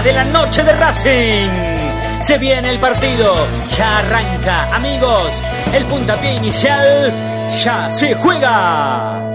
[0.00, 1.50] de la noche de Racing.
[2.20, 5.42] Se viene el partido, ya arranca, amigos.
[5.72, 7.12] El puntapié inicial
[7.62, 9.31] ya se juega.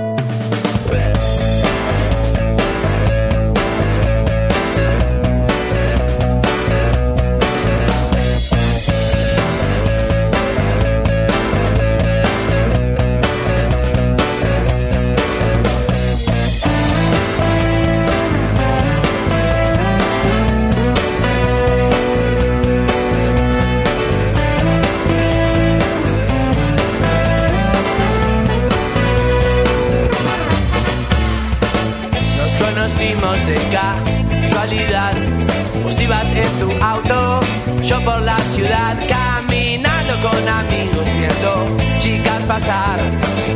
[42.58, 43.00] Pasar.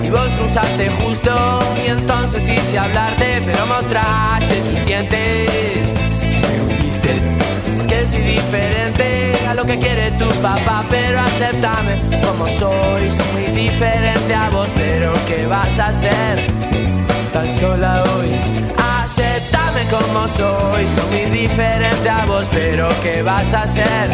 [0.04, 5.90] Y vos cruzaste justo, y entonces quise hablarte, pero mostraste tus dientes.
[6.42, 7.14] Me hundiste,
[7.78, 13.10] porque soy diferente a lo que quiere tu papá, pero acéptame como soy.
[13.10, 16.36] Soy muy diferente a vos, pero ¿qué vas a hacer?
[17.34, 18.30] tan sola hoy.
[19.04, 24.08] Aceptame como soy, soy muy diferente a vos, pero ¿qué vas a hacer?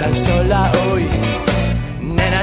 [0.00, 1.45] Tan sola hoy.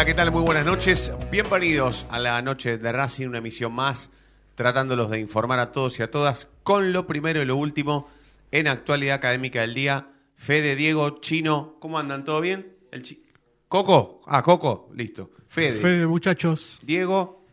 [0.00, 0.32] Hola, ¿qué tal?
[0.32, 1.12] Muy buenas noches.
[1.30, 4.10] Bienvenidos a la noche de Racing, una emisión más,
[4.54, 8.08] tratándolos de informar a todos y a todas con lo primero y lo último
[8.50, 10.08] en actualidad académica del día.
[10.36, 12.24] Fede, Diego, Chino, ¿cómo andan?
[12.24, 12.78] ¿Todo bien?
[12.90, 13.22] El chi-
[13.68, 15.32] Coco, ah, Coco, listo.
[15.48, 16.78] Fede, Fede, muchachos.
[16.82, 17.44] Diego,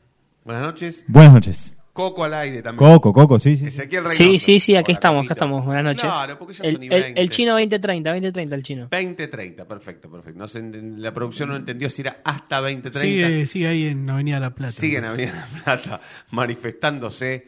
[0.46, 1.04] buenas noches.
[1.10, 1.77] Buenas noches.
[1.98, 2.78] Coco al aire también.
[2.92, 3.64] Coco, Coco, sí, sí.
[3.64, 3.68] sí.
[3.70, 4.24] Ezequiel Reynoso.
[4.24, 5.34] Sí, sí, sí, aquí Hola, estamos, acá Coquito.
[5.34, 5.66] estamos.
[5.66, 6.02] Buenas noches.
[6.04, 7.22] Claro, porque ya el, son y el- 20.
[7.22, 8.88] el chino 2030, 2030 el chino.
[8.92, 10.40] 2030, perfecto, perfecto.
[10.40, 13.00] No la producción no entendió si era hasta 2030.
[13.00, 14.74] Sigue, sigue ahí en Avenida La Plata.
[14.74, 17.48] siguen en Avenida La Plata manifestándose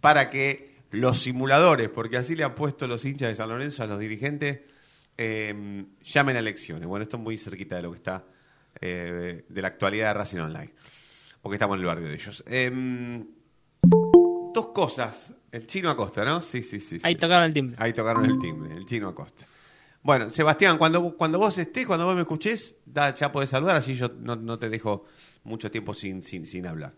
[0.00, 3.86] para que los simuladores, porque así le han puesto los hinchas de San Lorenzo a
[3.86, 4.58] los dirigentes,
[5.16, 6.88] eh, llamen a elecciones.
[6.88, 8.24] Bueno, esto es muy cerquita de lo que está,
[8.80, 10.72] eh, de la actualidad de Racing Online,
[11.40, 12.42] porque estamos en el barrio de ellos.
[12.48, 13.22] Eh,
[14.74, 15.32] cosas.
[15.50, 16.42] El chino Acosta, ¿no?
[16.42, 16.98] Sí, sí, sí.
[17.02, 17.20] Ahí sí.
[17.20, 17.76] tocaron el timbre.
[17.80, 19.46] Ahí tocaron el timbre, el chino Acosta.
[20.02, 23.94] Bueno, Sebastián, cuando, cuando vos estés, cuando vos me escuches, da, ya podés saludar, así
[23.94, 25.06] yo no, no te dejo
[25.44, 26.92] mucho tiempo sin, sin, sin hablar.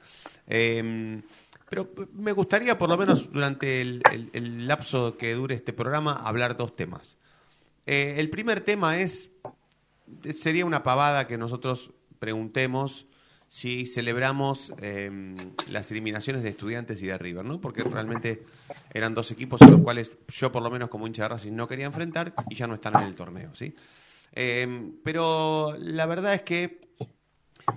[0.48, 1.22] Eh,
[1.70, 6.14] pero me gustaría, por lo menos durante el, el- el lapso que dure este programa,
[6.14, 7.16] hablar dos temas.
[7.86, 9.30] Eh, el primer tema es,
[10.38, 13.06] sería una pavada que nosotros preguntemos
[13.48, 15.34] si celebramos eh,
[15.68, 17.60] las eliminaciones de estudiantes y de River, ¿no?
[17.60, 18.44] Porque realmente
[18.92, 21.68] eran dos equipos a los cuales yo, por lo menos como hincha de Racing, no
[21.68, 23.74] quería enfrentar y ya no están en el torneo, ¿sí?
[24.32, 26.88] Eh, pero la verdad es que,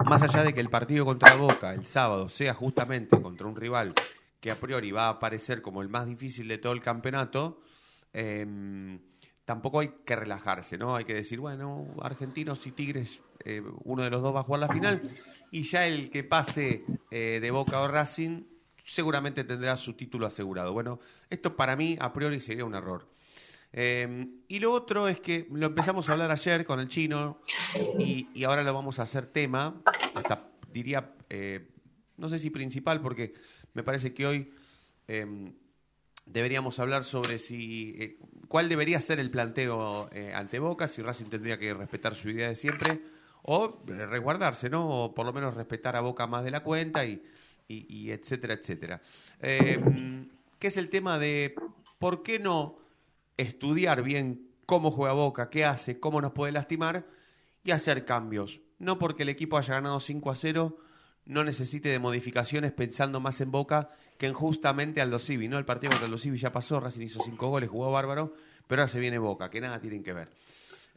[0.05, 3.93] más allá de que el partido contra Boca el sábado sea justamente contra un rival
[4.39, 7.61] que a priori va a aparecer como el más difícil de todo el campeonato,
[8.13, 8.99] eh,
[9.45, 10.95] tampoco hay que relajarse, ¿no?
[10.95, 14.61] Hay que decir, bueno, Argentinos y Tigres, eh, uno de los dos va a jugar
[14.61, 15.01] la final
[15.51, 18.43] y ya el que pase eh, de Boca o Racing
[18.85, 20.73] seguramente tendrá su título asegurado.
[20.73, 20.99] Bueno,
[21.29, 23.07] esto para mí a priori sería un error.
[23.71, 27.41] Eh, y lo otro es que lo empezamos a hablar ayer con el chino
[27.99, 29.79] y, y ahora lo vamos a hacer tema,
[30.15, 31.69] hasta diría, eh,
[32.17, 33.33] no sé si principal, porque
[33.73, 34.53] me parece que hoy
[35.07, 35.53] eh,
[36.25, 38.17] deberíamos hablar sobre si eh,
[38.47, 42.49] cuál debería ser el planteo eh, ante Boca, si Racing tendría que respetar su idea
[42.49, 43.01] de siempre
[43.51, 44.87] o eh, resguardarse, ¿no?
[44.87, 47.19] O por lo menos respetar a Boca más de la cuenta y,
[47.67, 49.01] etcétera, etcétera.
[49.41, 49.81] Eh,
[50.59, 51.55] ¿Qué es el tema de
[51.97, 52.77] por qué no
[53.37, 57.07] estudiar bien cómo juega Boca, qué hace, cómo nos puede lastimar
[57.63, 58.61] y hacer cambios?
[58.77, 60.77] No porque el equipo haya ganado 5 a 0
[61.25, 65.57] no necesite de modificaciones pensando más en Boca que en justamente Aldo Civi, ¿no?
[65.57, 68.35] El partido contra Aldo Civi ya pasó, Racing hizo cinco goles, jugó bárbaro,
[68.67, 70.29] pero ahora se viene Boca, que nada tienen que ver.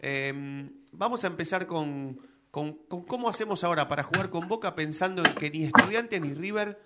[0.00, 2.18] Eh, vamos a empezar con,
[2.52, 6.34] con- con cómo hacemos ahora para jugar con Boca pensando en que ni Estudiantes ni
[6.34, 6.78] River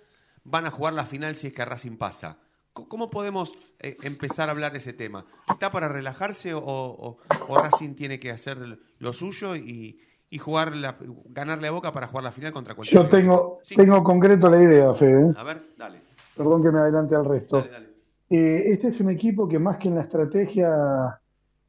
[0.43, 2.37] van a jugar la final si es que Racing pasa.
[2.73, 5.25] ¿Cómo podemos eh, empezar a hablar de ese tema?
[5.49, 7.17] ¿Está para relajarse o, o-
[7.49, 8.57] o Racing tiene que hacer
[8.99, 9.99] lo suyo y,
[10.29, 13.75] y jugar la- ganarle a Boca para jugar la final contra cualquier Yo tengo, Sí.
[13.75, 15.33] tengo concreto la idea, Fede.
[15.35, 15.99] A ver, dale.
[16.37, 17.57] Perdón que me adelante al resto.
[17.57, 17.87] Dale, dale.
[18.29, 21.19] Eh, este es un equipo que más que en la estrategia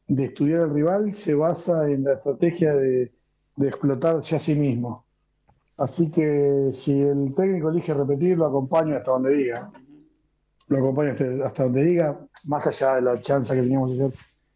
[0.07, 3.13] de estudiar al rival, se basa en la estrategia de,
[3.59, 5.05] de explotarse a sí mismo.
[5.77, 9.71] Así que si el técnico elige repetir, lo acompaño hasta donde diga.
[10.69, 11.15] Lo acompaño
[11.45, 14.13] hasta, donde diga, más allá de la chance que teníamos hacer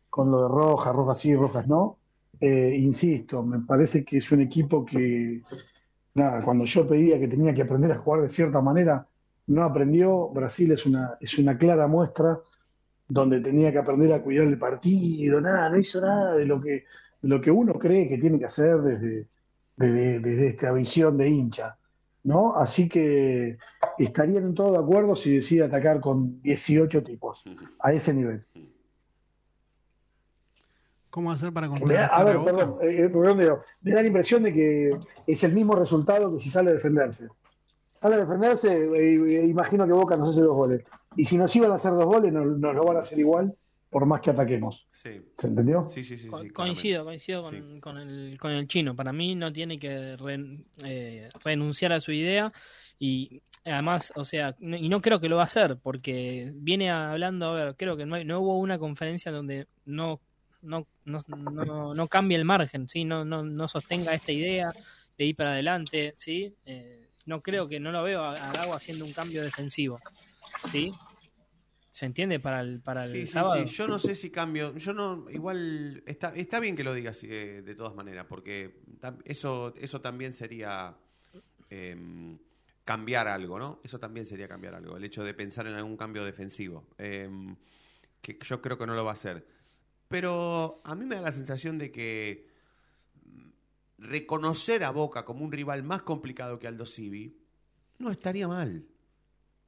[0.09, 1.99] con lo de Rojas, Rojas sí, Rojas no.
[2.41, 5.43] Eh, insisto, me parece que es un equipo que,
[6.15, 9.07] nada, cuando yo pedía que tenía que aprender a jugar de cierta manera,
[9.49, 10.29] no aprendió.
[10.29, 12.39] Brasil es una, es una clara muestra
[13.09, 16.85] donde tenía que aprender a cuidar el partido, nada, no hizo nada de lo que,
[17.23, 19.29] de lo que uno cree que tiene que hacer desde,
[19.77, 21.79] desde, desde esta visión de hincha,
[22.25, 22.57] ¿no?
[22.57, 23.57] Así que
[23.99, 27.45] estarían en todo de acuerdo si decide atacar con 18 tipos,
[27.79, 28.45] a ese nivel.
[31.11, 33.37] ¿Cómo hacer para contrarrestar a ver, perdón, eh, eh, perdón,
[33.83, 37.29] me da la impresión de que es el mismo resultado que si sale a defenderse.
[38.01, 40.83] Sale a defenderse, eh, imagino que Boca nos hace dos goles.
[41.15, 43.55] Y si nos iban a hacer dos goles, nos, nos lo van a hacer igual,
[43.93, 44.89] por más que ataquemos.
[44.91, 45.87] Sí, ¿Se entendió?
[45.89, 46.27] sí, sí, sí.
[46.27, 47.81] Co- sí, coincido, coincido con, Sí.
[47.81, 48.97] con el, con el chino.
[48.97, 52.51] Para mí no tiene que ren- eh, renunciar a su idea
[52.99, 56.91] y además, o sea, no- y no creo que lo va a hacer porque viene
[56.91, 60.21] hablando, a ver, creo que no, hay- no hubo una conferencia donde no
[60.63, 63.05] no, no, no, no cambie el margen, ¿sí?
[63.05, 64.69] no, no, no sostenga esta idea
[65.19, 66.55] de ir para adelante, ¿sí?
[66.65, 69.99] Eh, no creo que, no lo veo a, a haciendo un cambio defensivo,
[70.71, 70.93] ¿sí?
[71.93, 73.67] ¿Se entiende para el, para el Sí, sí, sábado?
[73.67, 73.75] sí.
[73.75, 74.75] Yo no sé si cambio.
[74.77, 75.29] Yo no.
[75.31, 76.03] Igual.
[76.07, 78.81] Está, está bien que lo digas eh, de todas maneras, porque
[79.25, 80.97] eso, eso también sería.
[81.71, 82.39] em,
[82.85, 83.81] cambiar algo, ¿no?
[83.85, 84.97] Eso también sería cambiar algo.
[84.97, 86.89] El hecho de pensar en algún cambio defensivo.
[86.99, 87.55] Em,
[88.21, 89.47] que yo creo que no lo va a hacer.
[90.09, 92.49] Pero a mí me da la sensación de que
[93.25, 93.49] mm,
[93.99, 97.39] reconocer a Boca como un rival más complicado que Aldo Civi
[97.99, 98.85] no estaría mal.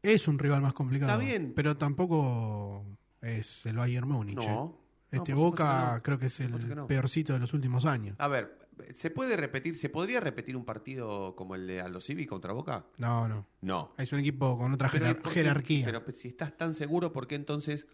[0.05, 1.13] Es un rival más complicado.
[1.13, 1.53] Está bien.
[1.57, 2.85] Pero tampoco
[3.23, 4.43] es el Bayern Múnich.
[4.43, 4.47] ¿eh?
[4.47, 4.79] No.
[5.11, 6.03] Este No, por supuesto Boca no.
[6.03, 6.87] creo que es el supuesto que no.
[6.87, 8.17] peorcito de los últimos años.
[8.19, 8.59] A ver,
[8.95, 12.87] ¿se puede repetir, se podría repetir un partido como el de Aldo Civi contra Boca?
[12.99, 13.47] No, no.
[13.63, 13.95] No.
[13.97, 15.87] Es un equipo con otra Pero, jerarquía.
[15.87, 17.87] Pero pues, si estás tan seguro, ¿por qué entonces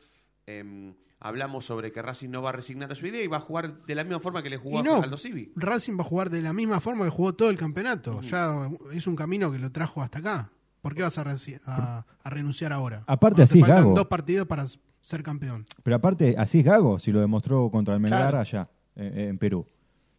[0.47, 3.41] em, hablamos sobre que Racing no va a resignar a su idea y va a
[3.41, 5.53] jugar de la misma forma que le jugó a Aldo Civi?
[5.57, 8.21] Racing va a jugar de la misma forma que jugó todo el campeonato.
[8.23, 10.51] Ya es un camino que lo trajo hasta acá.
[10.81, 13.05] ¿Por qué vas a, reci- a- a renunciar ahora?
[13.07, 13.95] Aparte Cuando te así, faltan Gago.
[13.95, 14.65] dos partidos para
[15.03, 15.65] ser campeón.
[15.83, 18.39] Pero aparte, así es Gago, si lo demostró contra el Melgar Claro.
[18.39, 19.67] allá, eh, en Perú.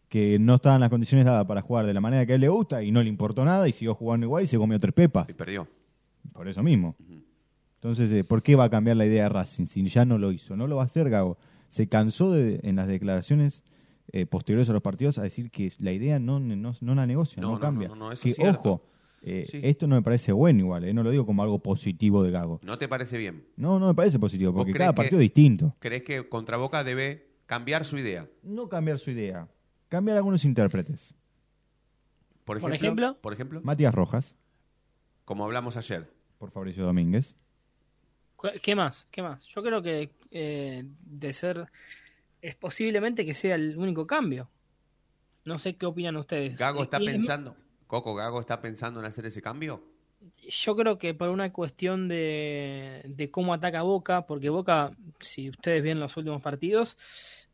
[0.08, 2.48] Que no estaban las condiciones dadas para jugar de la manera que a él le
[2.48, 5.28] gusta y no le importó nada y siguió jugando igual y se comió tres pepas.
[5.28, 5.66] Y perdió.
[6.34, 6.94] Por eso mismo.
[7.76, 10.30] Entonces, eh, ¿por qué va a cambiar la idea de Racing si ya no lo
[10.30, 10.54] hizo?
[10.56, 11.36] No lo va a hacer Gago.
[11.68, 13.64] Se cansó de, en las declaraciones
[14.12, 17.40] eh, posteriores a los partidos a decir que la idea no, no, no la negocia,
[17.40, 17.88] No, no, no, cambia.
[17.88, 18.58] no, no, eso que, es cierto.
[18.74, 18.84] ojo,
[19.22, 19.60] eh, Sí.
[19.62, 22.60] esto no me parece bueno igual, eh, no lo digo como algo positivo de Gago.
[22.64, 23.46] ¿No te parece bien?
[23.56, 25.76] No, no me parece positivo, ¿Vos porque cada que- partido es distinto.
[25.78, 28.28] ¿Crees que contra Boca debe cambiar su idea?
[28.42, 29.48] No cambiar su idea,
[29.88, 31.14] cambiar algunos intérpretes.
[32.44, 34.34] Por Por ejemplo, por ejemplo, Matías Rojas,
[35.24, 36.10] como hablamos ayer.
[36.38, 37.36] por Fabricio Domínguez.
[38.60, 39.06] ¿Qué más?
[39.12, 39.44] ¿Qué más?
[39.46, 41.66] Yo creo que eh, de ser
[42.40, 44.50] es posiblemente que sea el único cambio.
[45.44, 46.58] No sé qué opinan ustedes.
[46.58, 47.54] Gago está Y- y- pensando,
[47.92, 49.84] Coco, Gago está pensando en hacer ese cambio.
[50.48, 55.82] Yo creo que por una cuestión de, de cómo ataca Boca, porque Boca, si ustedes
[55.82, 56.96] ven los últimos partidos,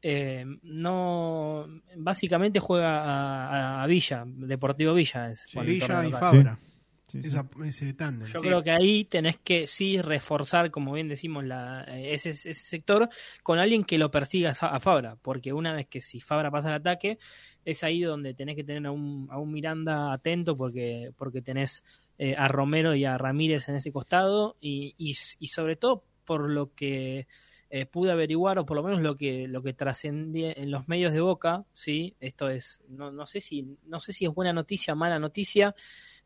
[0.00, 1.66] eh, no
[1.97, 5.33] básicamente juega a, Villa, Deportivo Villa.
[5.33, 6.12] Es, Villa y.
[6.12, 6.57] Fabra.
[6.62, 6.67] Sí,
[7.09, 7.19] sí.
[7.25, 8.29] Esa- ese tándem.
[8.29, 8.47] Yo Sí.
[8.47, 13.09] creo que ahí tenés que sí reforzar, como bien decimos, la, eh, ese, ese sector
[13.43, 16.50] con alguien que lo persiga a Fa- a Fabra, porque una vez que si Fabra
[16.50, 17.19] pasa el ataque,
[17.65, 21.83] es ahí donde tenés que tener a un, a un Miranda atento porque, porque tenés
[22.19, 26.49] eh, a Romero y a Ramírez en ese costado y, y, y sobre todo por
[26.50, 27.27] lo que
[27.71, 31.12] eh, pude averiguar o por lo menos lo que lo que trascendía en los medios
[31.12, 34.95] de Boca, sí, esto es no, no sé si no sé si es buena noticia
[34.95, 35.75] o mala noticia,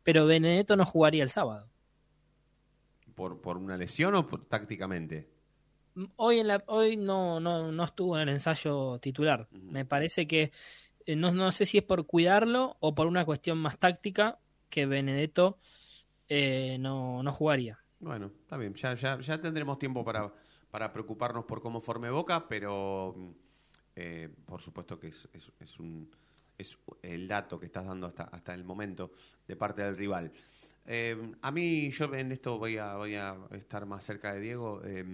[0.03, 1.69] pero Benedetto no jugaría el sábado.
[3.15, 5.17] ¿Por, por una lesión o por- tácticamente?
[6.15, 9.47] Hoy en la hoy no, no, no estuvo en el ensayo titular.
[9.51, 10.51] Me parece que
[11.05, 14.85] eh, no, no sé si es por cuidarlo o por una cuestión más táctica que
[14.87, 15.59] Benedetto
[16.29, 17.79] eh, no, no jugaría.
[17.99, 20.31] Bueno, está bien, ya, ya, ya tendremos tiempo para,
[20.69, 23.29] para preocuparnos por cómo forme Boca, pero mm,
[23.95, 26.09] eh, por supuesto que es, es, es un,
[26.63, 29.11] es el dato que estás dando hasta, hasta el momento
[29.47, 30.31] de parte del rival.
[30.85, 34.81] Eh, a mí, yo en esto voy a, voy a estar más cerca de Diego.
[34.83, 35.05] eh,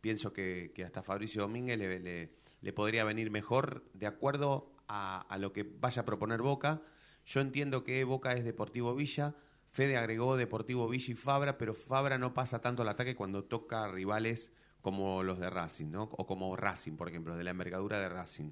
[0.00, 2.30] pienso que, hasta Fabricio Domínguez le, le-
[2.62, 6.82] le podría venir mejor de acuerdo a, a lo que vaya a proponer Boca.
[7.24, 9.34] Yo entiendo que Boca es Deportivo Villa.
[9.70, 13.88] Fede agregó Deportivo Villa y Fabra, pero Fabra no pasa tanto al ataque cuando toca
[13.88, 16.04] rivales como los de Racing, ¿no?
[16.04, 18.50] O como Racing, por ejemplo, de la envergadura de Racing.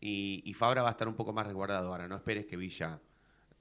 [0.00, 2.06] Y, y Fabra va a estar un poco más resguardado ahora.
[2.08, 3.00] No esperes que Villa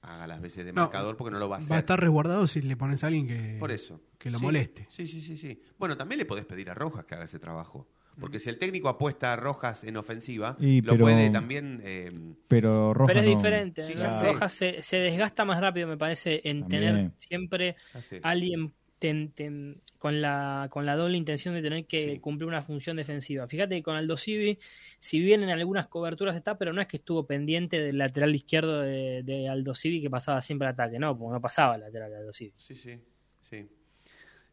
[0.01, 1.71] haga las veces de No, marcador porque no lo va a hacer.
[1.71, 3.99] Va a estar resguardado si le pones a alguien que, Por eso.
[4.17, 4.85] que lo Sí, moleste.
[4.89, 5.61] Sí, sí, sí, sí.
[5.79, 7.87] Bueno, también le podés pedir a Rojas que haga ese trabajo.
[8.19, 11.81] Porque si el técnico apuesta a Rojas en ofensiva, Y, lo pero- puede también...
[11.83, 12.11] eh,
[12.47, 13.83] Pero Rojas Pero es no- diferente.
[13.83, 14.01] Sí, ¿no?
[14.01, 14.33] ya sé.
[14.33, 16.81] Rojas se, se desgasta más rápido, me parece, en También.
[16.81, 17.75] tener siempre
[18.23, 22.19] alguien ten- ten- con, la, con la doble intención de tener que Sí.
[22.19, 23.47] cumplir una función defensiva.
[23.47, 24.59] Fíjate que con Aldo Civi,
[24.99, 28.81] si bien en algunas coberturas está, pero no es que estuvo pendiente del lateral izquierdo
[28.81, 32.11] de, de Aldo Civi que pasaba siempre al ataque, no, porque no pasaba el lateral
[32.11, 32.53] de Aldo Civi.
[32.57, 32.99] Sí, sí,
[33.41, 33.67] sí.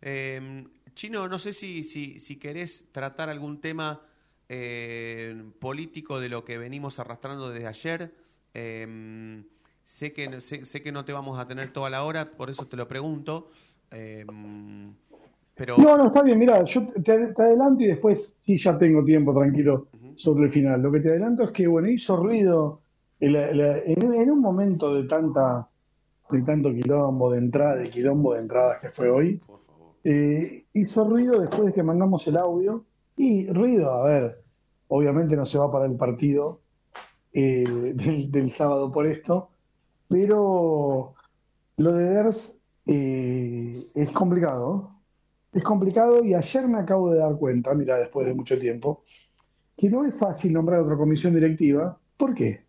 [0.03, 4.03] Eh, Chino, no sé si, si, si querés tratar algún tema
[4.49, 8.15] eh, político de lo que venimos arrastrando desde ayer.
[8.53, 9.43] Eh,
[9.83, 12.67] sé, que, sé, sé que no te vamos a tener toda la hora, por eso
[12.67, 13.51] te lo pregunto.
[13.95, 14.25] Eh,
[15.55, 19.05] pero No, no, está bien, mira, yo te, te adelanto y después sí ya tengo
[19.05, 19.87] tiempo tranquilo
[20.17, 20.83] sobre el final.
[20.83, 22.81] Lo que te adelanto es que, bueno, hizo ruido
[23.21, 25.69] en, un momento de tanta
[26.31, 29.95] de tanto quilombo de entrada, de quilombo de entradas que fue hoy, por favor.
[30.03, 32.85] eh, hizo ruido después de que mandamos el audio
[33.17, 34.43] y ruido, a ver,
[34.89, 36.61] obviamente no se va para el partido
[37.33, 39.51] eh, del, del sábado por esto,
[40.09, 41.15] pero
[41.77, 45.00] lo de Ders eh, es complicado,
[45.53, 49.05] es complicado y ayer me acabo de dar cuenta, mira, después de mucho tiempo,
[49.76, 51.99] que no es fácil nombrar otra comisión directiva.
[52.17, 52.64] ¿Por qué?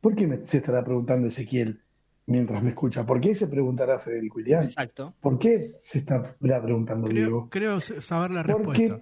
[0.00, 1.80] ¿Por qué me- se estará preguntando Ezequiel
[2.26, 3.04] mientras me escucha?
[3.06, 4.64] ¿Por qué se preguntará Federico Ilián?
[4.64, 5.14] Exacto.
[5.20, 7.48] ¿Por qué se está preguntando Creo, Diego?
[7.50, 9.00] creo saber la Porque, respuesta.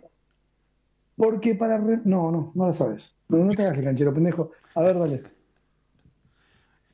[1.17, 1.79] porque para...
[1.79, 3.17] re- No, no, no la sabes.
[3.29, 4.51] No, no te hagas el canchero, pendejo.
[4.75, 5.23] A ver, dale.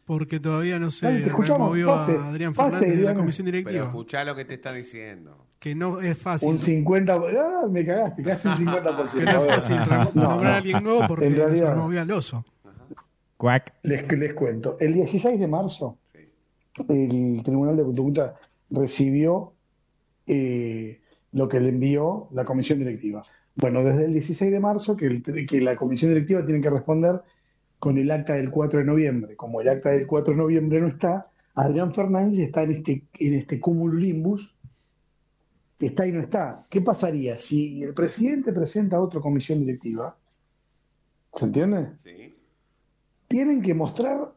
[0.07, 3.85] Porque todavía no se removió Pase, a Adrián pase, Fernández de la comisión Pero directiva.
[3.87, 5.47] escuchá lo que te está diciendo.
[5.59, 6.49] Que no es fácil.
[6.49, 7.13] Un 50...
[7.15, 9.13] Ah, me cagaste, casi un 50%.
[9.19, 12.01] Que no es fácil rem- No, nombrar a alguien nuevo porque En se realidad- removió
[12.01, 12.45] al oso.
[13.37, 13.75] Cuac.
[13.83, 14.77] Les, les cuento.
[14.79, 16.85] El 16 de marzo, Sí.
[16.89, 18.37] el Tribunal de Conducta
[18.71, 19.53] recibió
[20.27, 21.01] eh,
[21.33, 23.25] lo que le envió la comisión directiva.
[23.57, 27.21] Bueno, desde el 16 de marzo que, el- que la comisión directiva tiene que responder
[27.87, 29.37] con el acta del 4 de noviembre.
[29.37, 33.35] Como el acta del 4 de noviembre no está, Adrián Fernández está en este, en
[33.35, 34.57] este cumulonimbus
[35.79, 36.67] que está y no está.
[36.69, 40.19] ¿Qué pasaría si el presidente presenta otra comisión directiva?
[41.33, 41.93] ¿Se entiende?
[42.03, 42.35] Sí.
[43.29, 44.33] tienen que mostrar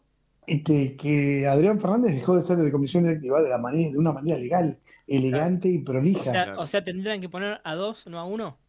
[0.46, 4.12] que, que Adrián Fernández dejó de ser de comisión directiva de, la manera, de una
[4.12, 6.24] manera legal, elegante y O prolija.
[6.32, 6.62] sea, Claro.
[6.62, 8.60] o sea, tendrían que poner a dos, no a uno.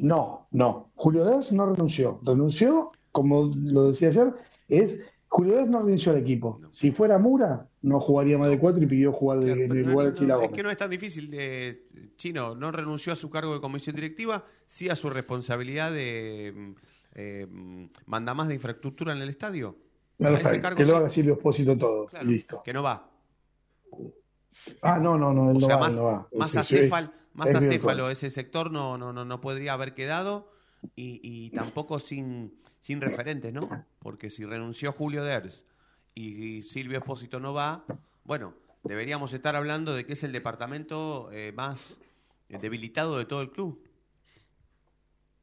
[0.00, 0.90] No, no.
[0.94, 2.20] Julio Ders no renunció.
[2.24, 4.32] Renunció, como lo decía ayer,
[4.68, 4.96] es
[5.28, 6.58] Julio Ders no renunció al equipo.
[6.60, 6.68] No.
[6.72, 9.82] Si fuera Mura, no jugaría más de cuatro y pidió jugar de- Claro, en el
[9.84, 11.30] no- lugar no- de Chila no, es que no es tan difícil.
[11.32, 16.74] eh, Chino no renunció a su cargo de comisión directiva, sí a su responsabilidad de
[17.14, 17.46] eh,
[18.06, 19.76] mandamás de infraestructura en el estadio.
[20.16, 22.06] Perfecto, ese cargo que lo haga Silvio Espósito todo.
[22.06, 22.62] Claro, listo.
[22.64, 23.08] Que no va.
[24.82, 26.28] Ah, no, no, no, él O no sea, va, más, él no va.
[26.32, 26.54] más
[27.34, 28.12] más es acéfalo virtual.
[28.12, 30.52] ese sector no, no, no, no podría haber quedado
[30.96, 33.68] y, y tampoco sin, sin referentes, ¿no?
[33.98, 35.64] Porque si renunció Julio Ders
[36.14, 37.84] y, y Silvio Espósito no va,
[38.24, 41.98] bueno, deberíamos estar hablando de que es el departamento eh, más
[42.48, 43.82] debilitado de todo el club.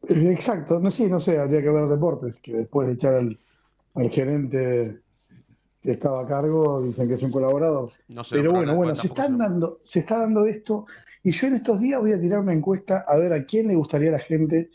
[0.10, 3.40] Eh, Exacto, no sé, no sé, habría que ver deportes, que después de echar al,
[3.96, 5.02] al gerente
[5.92, 7.92] estaba a cargo, dicen que es un colaborador.
[8.08, 10.86] No sé, Pero pero bueno, bueno, se están dando, se está dando esto,
[11.24, 13.76] y yo en estos días voy a tirar una encuesta a ver a quién le
[13.76, 14.70] gustaría a la gente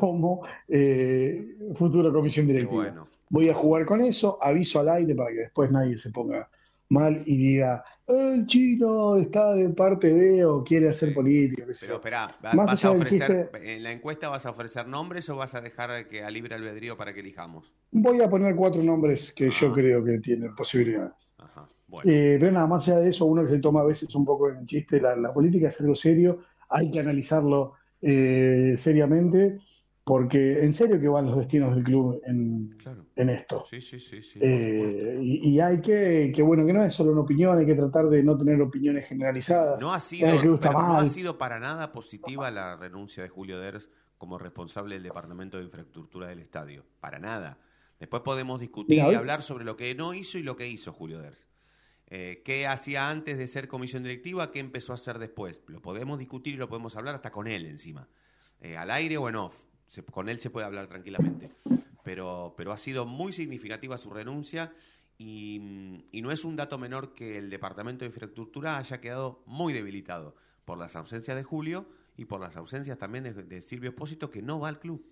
[0.00, 2.82] como eh, futura comisión directiva.
[2.82, 3.06] bueno.
[3.30, 6.48] Voy a jugar con eso, aviso al aire para que después nadie se ponga
[6.88, 11.14] mal y diga, el chino está de parte de o quiere hacer Sí.
[11.14, 11.64] política.
[11.80, 15.54] Pero espera, ¿vas a ofrecer, chiste- en la encuesta vas a ofrecer nombres o vas
[15.54, 17.72] a dejar que a libre albedrío para que elijamos?
[17.90, 19.72] Voy a poner cuatro nombres que yo Ah.
[19.74, 21.34] creo que tienen posibilidades.
[21.38, 22.10] Ajá, bueno.
[22.10, 24.50] Eh, pero nada, más allá de eso, uno que se toma a veces un poco
[24.50, 27.74] en el chiste, la, la política es algo serio, hay que analizarlo
[28.06, 29.58] eh, seriamente,
[30.04, 33.06] porque en serio que van los destinos del club en, Claro.
[33.16, 33.64] en esto.
[33.70, 34.38] Sí, sí, sí, sí.
[34.40, 37.74] Eh, y, y hay que, que, bueno, que no es solo una opinión, hay que
[37.74, 39.80] tratar de no tener opiniones generalizadas.
[39.80, 44.94] No ha sido, no ha para nada positiva la renuncia de Julio Ders como responsable
[44.96, 46.84] del Departamento de Infraestructura del Estadio.
[47.00, 47.58] Para nada.
[47.98, 50.92] Después podemos discutir Mira, y hablar sobre lo que no hizo y lo que hizo
[50.92, 51.46] Julio Ders.
[52.08, 54.52] Eh, ¿Qué hacía antes de ser comisión directiva?
[54.52, 55.62] ¿Qué empezó a hacer después?
[55.66, 58.08] Lo podemos discutir y lo podemos hablar hasta con él encima.
[58.60, 59.64] Eh, al aire o en off.
[60.02, 61.50] Con él se puede hablar tranquilamente.
[62.02, 64.72] Pero, pero ha sido muy significativa su renuncia
[65.18, 65.60] y,
[66.22, 70.34] no es un dato menor que el Departamento de Infraestructura haya quedado muy debilitado
[70.64, 71.86] por las ausencias de Julio
[72.16, 75.04] y por las ausencias también de, Silvio Espósito, que no va al club.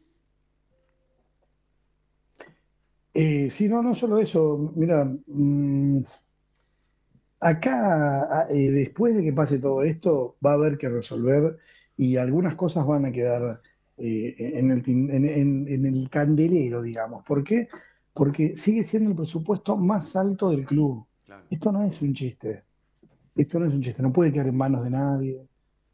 [3.15, 4.73] Eh, sí, no, no solo eso.
[4.75, 6.01] Mira, mm,
[7.41, 11.59] acá, eh, después de que pase todo esto, va a haber que resolver
[11.97, 13.61] y algunas cosas van a quedar
[13.99, 17.25] eh, en el, en, en- en el candelero, digamos.
[17.25, 17.69] ¿Por qué?
[18.15, 21.07] Porque sigue siendo el presupuesto más alto del club.
[21.25, 21.45] Claro.
[21.51, 22.65] Esto no es un chiste.
[23.35, 25.47] Esto no es un chiste, no puede quedar en manos de nadie.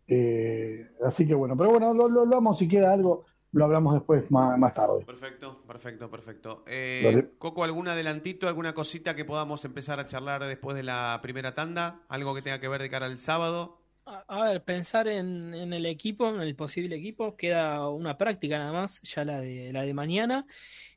[0.06, 3.94] Eh, así que bueno, pero bueno, lo, lo, lo vamos, si queda algo, lo hablamos
[3.94, 5.04] después, más, más tarde.
[5.04, 6.64] Perfecto, perfecto, perfecto.
[6.66, 7.30] Eh.
[7.38, 12.02] Coco, ¿algún adelantito, alguna cosita que podamos empezar a charlar después de la primera tanda?
[12.08, 13.78] ¿Algo que tenga que ver de cara al sábado?
[14.08, 18.58] A, a ver, pensar en, en el equipo, en el posible equipo, queda una práctica
[18.58, 20.46] nada más, ya la de la de mañana.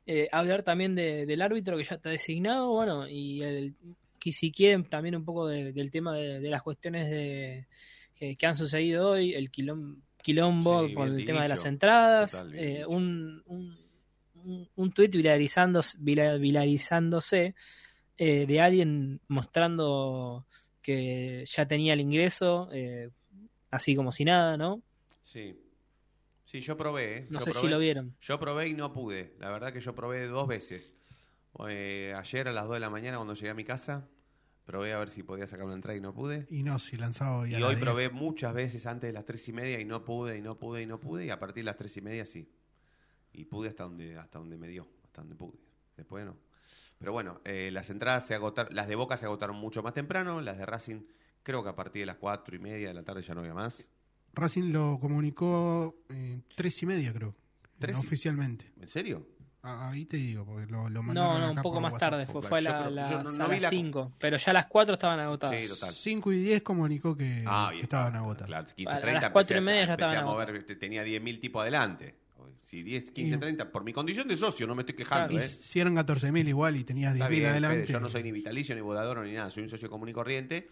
[0.06, 3.74] Eh, hablar también de- del árbitro que ya está designado, bueno, y el,
[4.18, 7.66] que si quieren también un poco de- del tema de, de las cuestiones de,
[8.14, 12.30] que, que han sucedido hoy, el quilom- quilombo Sí, bien el tema de las entradas,
[12.32, 13.76] Total, eh, un, un,
[14.36, 17.54] un, un tuit viralizándose, vira- viralizándose
[18.16, 20.46] eh, de alguien mostrando
[20.82, 23.10] que ya tenía el ingreso, eh,
[23.70, 24.82] así como si nada, ¿no?
[25.22, 25.58] Sí.
[26.44, 27.18] Sí, yo probé.
[27.18, 27.26] ¿eh?
[27.30, 27.70] No Yo sé si probé.
[27.70, 28.16] lo vieron.
[28.20, 29.34] Yo probé y no pude.
[29.38, 30.92] La verdad que yo probé dos veces.
[31.68, 34.08] Eh, ayer a las 2 de la mañana cuando llegué a mi casa,
[34.64, 36.46] probé a ver si podía sacar una entrada y no pude.
[36.50, 37.80] Y no, si lanzaba hoy Y a hoy 10.
[37.80, 40.82] probé muchas veces antes de las 3 y media y no pude, y no pude,
[40.82, 41.26] y no pude.
[41.26, 42.50] Y a partir de las 3 y media sí.
[43.32, 45.58] Y pude hasta donde, hasta donde me dio, hasta donde pude.
[45.96, 46.36] Después no.
[47.02, 50.40] Pero bueno, eh, las entradas se agotaron, las de Boca se agotaron mucho más temprano,
[50.40, 51.00] las de Racing
[51.42, 53.54] creo que a partir de las 4 y media de la tarde ya no había
[53.54, 53.84] más.
[54.34, 57.34] Racing lo comunicó eh, tres y media, creo.
[57.80, 58.72] ¿Tres y- Oficialmente.
[58.80, 59.26] ¿En serio?
[59.64, 62.10] Ah, Ahí te digo, porque lo, lo No, mandaron no, acá un poco más WhatsApp.
[62.10, 64.50] tarde, fue, Yo fue a, la- creo- no- no a las la- 5, pero ya
[64.50, 65.60] a las 4 estaban agotadas.
[65.60, 65.92] Sí, total.
[65.92, 67.82] 5 y 10 comunicó que, Ah, que bien.
[67.84, 68.46] estaban agotadas.
[68.46, 70.64] Claro, 15, A las 30, cuatro y empecé a- media ya empecé a estaban mover,
[70.64, 72.14] te- tenía 10.000 tipos adelante.
[72.62, 75.38] Si 10, 15, Y- 30, por mi condición de socio, no me estoy quejando, Y
[75.38, 75.42] ¿eh?
[75.48, 77.76] si eran 14.000 igual y tenías Está 10.000 bien, adelante.
[77.84, 80.12] Fede, yo no soy ni vitalicio, ni bodador, ni nada, soy un socio común y
[80.12, 80.68] corriente.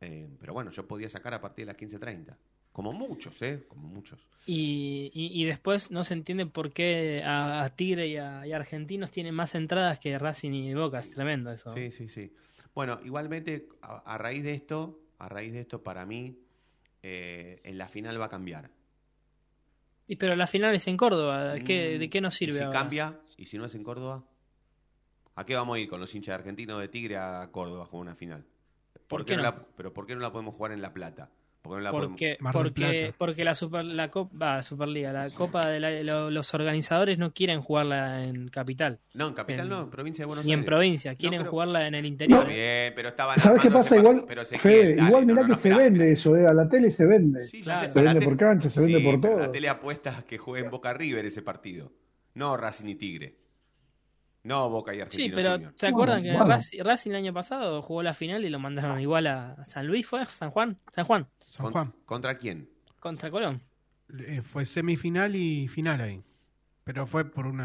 [0.00, 2.36] eh, pero bueno, yo podía sacar a partir de las 15.30.
[2.72, 3.64] Como muchos, ¿eh?
[3.68, 4.18] Como muchos.
[4.46, 8.52] Y, y, y después no se entiende por qué a, a Tigre y a, y
[8.52, 10.98] a Argentinos tienen más entradas que Racing y Boca.
[10.98, 11.72] Es tremendo eso.
[11.72, 12.32] Sí, sí, sí.
[12.74, 16.36] Bueno, igualmente, a, a raíz de esto, a raíz de esto, para mí,
[17.02, 18.70] eh, en la final va a cambiar.
[20.06, 21.54] Y, pero la final es en Córdoba.
[21.64, 22.78] ¿qué- Mm, ¿De qué nos y sirve si ahora?
[22.80, 24.22] cambia, y si no es en Córdoba,
[25.34, 28.02] ¿a qué vamos a ir con los hinchas argentinos de Tigre a Córdoba a jugar
[28.08, 28.44] una final?
[29.08, 29.50] ¿Por qué no no?
[29.50, 31.30] la- pero ¿por qué no la podemos jugar en La Plata?
[31.64, 35.80] ¿Por qué no la Porque, porque, porque la Super, la Copa, Superliga, la Copa de
[35.80, 39.90] la- lo- los organizadores no quieren jugarla en capital, No, en Capital en- no, en
[39.90, 40.66] provincia de Buenos ni en Aires.
[40.66, 42.40] provincia, quieren jugarla en el interior.
[42.40, 43.96] Está bien, pero estaban ¿Sabes qué pasa?
[43.96, 44.24] Igual.
[44.28, 46.90] Pero Fede, dale, igual mirá no, que no, se vende eso, eh, a la tele
[46.90, 47.44] se vende.
[47.46, 47.88] Sí, Claro.
[47.90, 49.40] Se vende por cancha, se vende Sí, por todo.
[49.40, 51.90] La tele apuesta que juegue en Boca River ese partido.
[52.34, 53.36] No Racing y Tigre.
[54.42, 55.72] No Boca y Sí, Argentino pero.
[55.76, 56.54] ¿se acuerdan Bueno, que bueno.
[56.56, 60.06] Racing, Racing el año pasado jugó la final y lo mandaron igual a San Luis?
[60.06, 60.26] ¿Fue?
[60.26, 60.76] ¿San Juan?
[60.92, 61.92] San Juan, San Juan.
[62.04, 62.68] ¿Contra quién?
[63.00, 63.60] contra Colón.
[64.18, 66.22] Eh, fue semifinal y final ahí.
[66.84, 67.60] Pero fue por un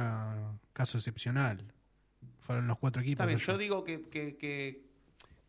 [0.73, 1.63] caso excepcional.
[2.39, 3.21] Fueron los cuatro equipos.
[3.21, 3.47] Está bien, ellos.
[3.47, 4.83] yo digo que, que, que,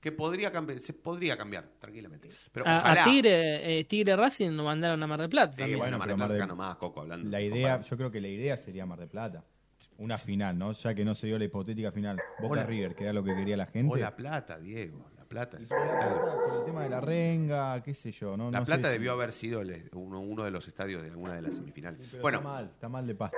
[0.00, 2.30] que podría cambiar, se podría cambiar tranquilamente.
[2.52, 3.04] Pero A, a ojalá.
[3.04, 5.78] Tigre, eh, Tigre Racing lo mandaron a Mar del Plata Sí, también.
[5.78, 7.28] bueno, Mar del Mar Plata del- ganó más, Coco, hablando.
[7.28, 9.44] La idea, yo creo que la idea sería Mar del Plata.
[9.98, 10.72] Una final, ¿no?
[10.72, 12.16] Ya que no se dio la hipotética final.
[12.40, 12.64] Boca Hola.
[12.66, 13.92] River, que era lo que quería la gente.
[13.92, 15.09] O La Plata, Diego.
[15.32, 15.58] La Plata.
[15.62, 18.36] Y por, la plata, por el tema de la renga, qué sé yo.
[18.36, 21.02] No, La no Plata sé si- debió haber sido el- uno, uno de los estadios
[21.02, 22.20] de alguna de las semifinales.
[22.20, 23.36] Bueno, está mal, está mal de pasto.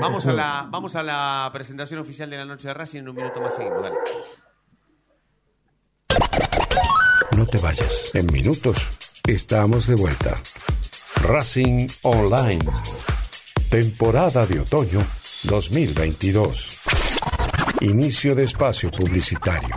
[0.00, 2.98] Vamos a, la, vamos a la presentación oficial de la noche de Racing.
[3.00, 3.82] En un minuto más seguimos.
[3.82, 3.96] Dale.
[7.36, 8.14] No te vayas.
[8.16, 8.78] En minutos
[9.28, 10.36] estamos de vuelta.
[11.22, 12.64] Racing Online.
[13.70, 15.06] Temporada de otoño
[15.44, 16.80] 2022.
[17.80, 19.76] Inicio de espacio publicitario.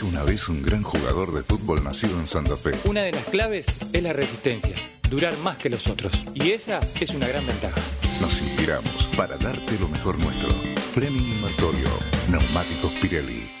[0.00, 2.70] Dijo una vez un gran jugador de fútbol nacido en Santa Fe.
[2.84, 4.74] Una de las claves es la resistencia,
[5.10, 6.10] durar más que los otros.
[6.32, 7.78] Y esa es una gran ventaja.
[8.18, 10.48] Nos inspiramos para darte lo mejor nuestro.
[10.94, 11.90] Fleming Martorio,
[12.30, 13.60] Neumáticos Pirelli.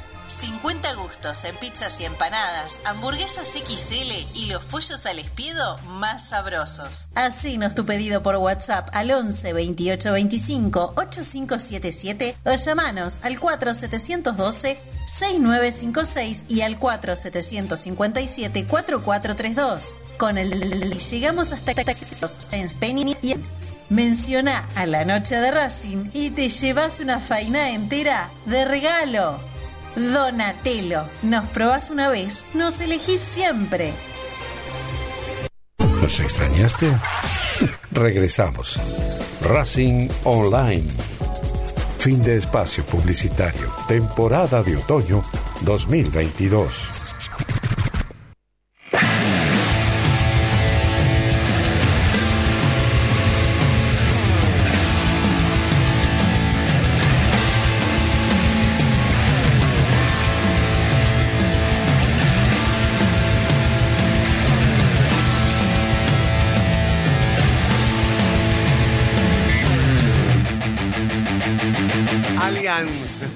[0.31, 7.07] 50 gustos en pizzas y empanadas, hamburguesas XL y los pollos al espiedo más sabrosos.
[7.15, 16.45] Hacenos tu pedido por WhatsApp al 11 28 25 8577 o llamanos al 4712 6956
[16.47, 19.95] y al 4757 4432.
[20.17, 21.73] Con el llegamos hasta
[22.51, 23.35] en Penny y
[23.89, 29.50] Menciona a la noche de Racing y te llevas una faina entera de regalo.
[29.95, 33.93] Donatello, nos probás una vez, nos elegís siempre.
[36.01, 36.87] ¿Nos extrañaste?
[37.91, 38.79] Regresamos.
[39.41, 40.87] Racing Online.
[41.99, 43.69] Fin de espacio publicitario.
[43.87, 45.21] Temporada de otoño
[45.61, 47.00] 2022.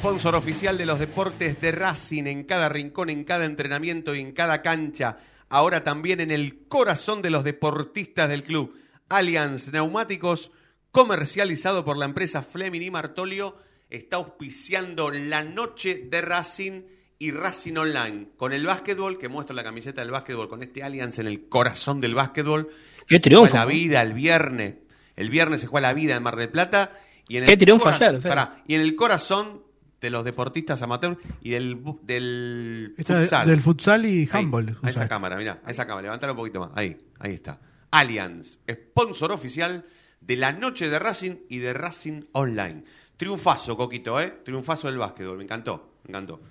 [0.05, 4.33] Sponsor oficial de los deportes de Racing en cada rincón, en cada entrenamiento y en
[4.33, 5.17] cada cancha.
[5.49, 8.77] Ahora también en el corazón de los deportistas del club.
[9.09, 10.51] Allianz Neumáticos,
[10.91, 13.57] comercializado por la empresa Fleming y Martolio,
[13.89, 16.83] está auspiciando la noche de Racing
[17.17, 18.27] y Racing Online.
[18.37, 21.99] Con el básquetbol, que muestro la camiseta del básquetbol, con este Allianz en el corazón
[21.99, 22.69] del básquetbol.
[23.07, 24.75] Qué Se triunfo, juega la vida el viernes.
[25.15, 26.91] El viernes se juega la vida en Mar del Plata.
[27.27, 28.21] Y en Qué el triunfo ayer.
[28.21, 29.64] Pará, y en el corazón
[30.01, 33.47] de los deportistas amateur y del, del Esta de- futsal.
[33.47, 36.71] del futsal y handball, A esa cámara, mirá, a esa cámara, levántala un poquito más.
[36.75, 37.59] Ahí, ahí está.
[37.91, 39.85] Allianz, sponsor oficial
[40.21, 42.83] de la noche de Racing y de Racing Online.
[43.17, 44.39] Triunfazo, Coquito, ¿eh?
[44.43, 46.41] Triunfazo del básquetbol, me encantó, me encantó.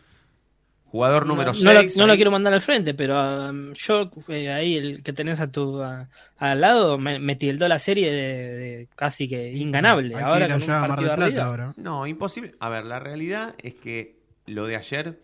[0.95, 1.97] Jugador número no, no lo, 6.
[1.97, 5.51] no lo quiero mandar al frente, pero um, yo eh, ahí el que tenés a
[5.51, 10.15] tu a- al lado me, me tildó la serie de, de casi que inganable.
[10.15, 11.73] Hay que ahora ir con un allá a Mar del Plata ahora.
[11.77, 12.55] No, imposible.
[12.61, 15.19] A ver, la realidad es que lo de ayer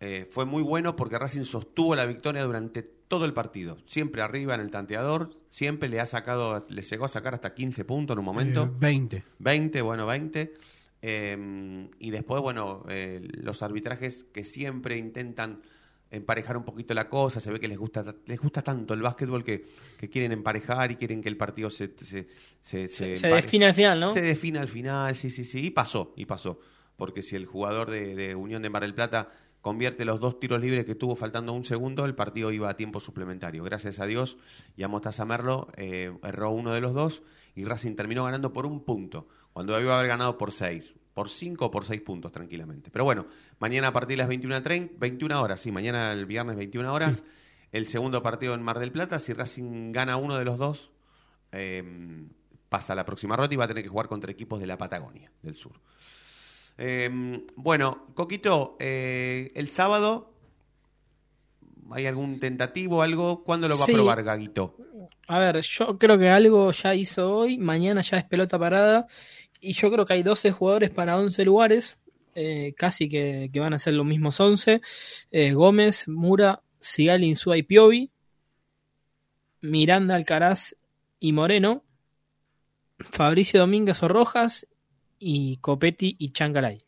[0.00, 3.78] eh, fue muy bueno porque Racing sostuvo la victoria durante todo el partido.
[3.86, 7.86] Siempre arriba en el tanteador, siempre le ha sacado, le llegó a sacar hasta 15
[7.86, 8.64] puntos en un momento.
[8.64, 9.22] Eh, 20.
[9.38, 10.52] 20, bueno, 20.
[11.08, 15.62] Eh, y después, bueno, eh, los arbitrajes que siempre intentan
[16.10, 19.44] emparejar un poquito la cosa, se ve que les gusta les gusta tanto el básquetbol
[19.44, 19.66] que,
[19.96, 21.94] que quieren emparejar y quieren que el partido se,
[22.60, 24.08] se, se, define al final, ¿no?
[24.08, 26.58] Se define al final, sí, sí, sí, y pasó, y pasó.
[26.96, 30.60] Porque si el jugador de, de Unión de Mar del Plata convierte los dos tiros
[30.60, 33.62] libres que tuvo faltando un segundo, el partido iba a tiempo suplementario.
[33.62, 34.38] Gracias a Dios
[34.76, 37.22] y a Mostaza Merlo eh, erró uno de los dos
[37.56, 41.64] y Racing terminó ganando por un punto, cuando debió haber ganado por seis, por cinco
[41.64, 42.90] o por seis puntos tranquilamente.
[42.90, 43.24] Pero bueno,
[43.58, 47.24] mañana a partir de las 21.30, 21 horas, sí, mañana el viernes 21 horas,
[47.72, 50.90] el segundo partido en Mar del Plata, si Racing gana uno de los dos,
[51.52, 51.82] eh,
[52.68, 54.76] pasa a la próxima ronda y va a tener que jugar contra equipos de la
[54.76, 55.80] Patagonia, del sur.
[56.76, 57.08] Eh,
[57.56, 60.34] bueno, Coquito, eh, el sábado,
[61.92, 63.42] ¿hay algún tentativo, algo?
[63.42, 63.92] ¿Cuándo lo va Sí.
[63.92, 64.76] a probar Gaguito?
[65.28, 69.06] A ver, yo creo que algo ya hizo hoy, mañana ya es pelota parada
[69.60, 71.98] y yo creo que hay 12 jugadores para 11 lugares,
[72.34, 74.80] eh, casi que, que van a ser los mismos 11.
[75.30, 78.10] Eh, Gómez, Mura, Sigal, Insúa y Piovi,
[79.62, 80.76] Miranda, Alcaraz
[81.18, 81.84] y Moreno,
[82.98, 84.66] Fabricio Domínguez o Rojas
[85.18, 86.78] y Copetti y Chancalay.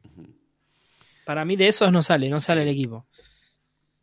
[1.24, 3.06] Para mí de esos no sale, no sale el equipo.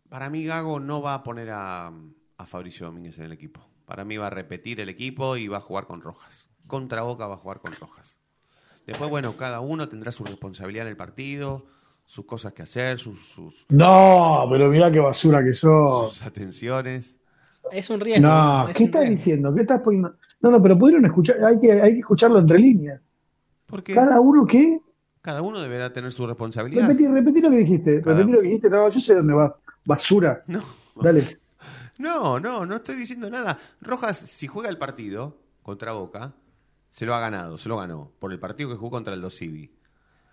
[0.10, 1.92] Para mí Gago no va a poner a,
[2.38, 3.68] a Fabricio Domínguez en el equipo.
[3.86, 6.50] Para mí va a repetir el equipo y va a jugar con Rojas.
[6.68, 8.20] Contra Boca va a jugar con Rojas.
[8.86, 11.66] Después, bueno, cada uno tendrá su responsabilidad en el partido,
[12.06, 16.14] sus cosas que hacer, sus, sus, No, pero mirá qué basura que sos.
[16.14, 17.20] sus atenciones.
[17.72, 18.28] Es un riesgo.
[18.28, 19.16] No, es ¿qué estás riesgo.
[19.18, 19.56] diciendo?
[19.56, 20.14] ¿Qué estás poniendo?
[20.42, 23.02] No, no, pero pudieron escuchar, hay que, hay que escucharlo entre líneas.
[23.66, 23.96] ¿Por qué?
[23.96, 24.80] Cada uno qué?
[25.22, 26.88] Cada uno deberá tener su responsabilidad.
[26.88, 29.60] Repetí, repetí lo que dijiste, Cada- repetí lo que dijiste, no, yo sé dónde vas.
[29.84, 30.42] Basura.
[30.46, 30.62] No.
[31.02, 31.40] Dale.
[31.98, 33.58] No, no, no estoy diciendo nada.
[33.82, 36.34] Rojas, si juega el partido contra Boca,
[36.96, 39.76] se lo ha ganado, se lo ganó, por el partido que jugó contra el Dosivi.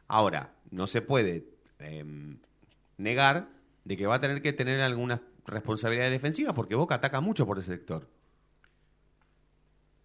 [0.06, 1.48] Ahora, no se puede
[1.80, 2.38] em,
[2.98, 3.48] negar
[3.82, 7.58] de que va a tener que tener algunas responsabilidades defensivas porque Boca ataca mucho por
[7.58, 8.08] ese sector.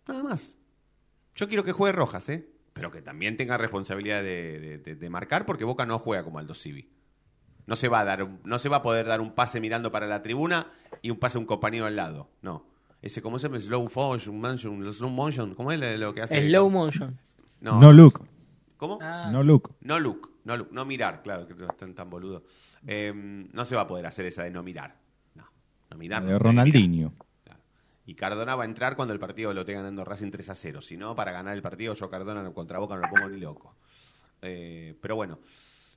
[0.08, 0.58] Nada más.
[1.36, 2.50] Yo quiero que juegue Rojas, ¿eh?
[2.74, 6.89] Pero que también tenga responsabilidad de, de- marcar porque Boca no juega como Aldo Civi.
[7.67, 10.08] No se va a dar, no se va a poder dar un pase mirando para
[10.08, 10.72] la tribuna
[11.04, 12.32] y un pase a un compañero al lado.
[12.41, 12.65] No.
[13.08, 13.60] Ese, ¿cómo se llama?
[13.60, 15.56] Slow motion, motion, slow motion.
[15.56, 16.46] ¿Cómo es lo que hace?
[16.46, 17.17] Slow motion.
[17.62, 18.26] No look.
[18.76, 19.00] ¿Cómo?
[19.02, 19.30] Ah.
[19.32, 19.76] No look.
[19.82, 22.43] No look, no look, no mirar, claro, que no están tan boludo.
[22.86, 24.96] Eh, no se va a poder hacer esa de no mirar.
[25.36, 25.46] No,
[25.89, 26.24] no mirar.
[26.24, 27.13] De no, Ronaldinho.
[28.06, 30.82] Y Cardona va a entrar cuando el partido lo esté ganando Racing 3 a 0.
[30.82, 33.76] Si no, para ganar el partido, yo Cardona contra Boca no lo pongo ni loco.
[34.41, 35.39] Eh, pero bueno,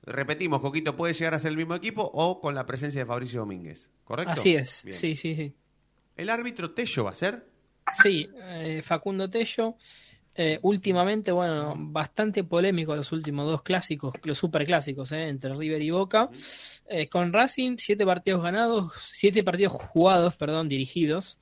[0.03, 3.41] repetimos, Coquito puede llegar a ser el mismo equipo o con la presencia de Fabricio
[3.41, 4.33] Domínguez, ¿correcto?
[4.33, 4.97] Así es, Bien.
[4.97, 5.55] sí, sí, sí.
[6.15, 7.45] ¿El árbitro Tello va a ser?
[8.01, 9.75] Sí, eh, Facundo Tello.
[10.35, 15.89] eh, últimamente, bueno, bastante polémico los últimos dos clásicos, los superclásicos, eh, entre River y
[15.89, 16.29] Boca.
[16.87, 21.37] Eh, con Racing, siete partidos ganados, siete partidos jugados, perdón, dirigidos,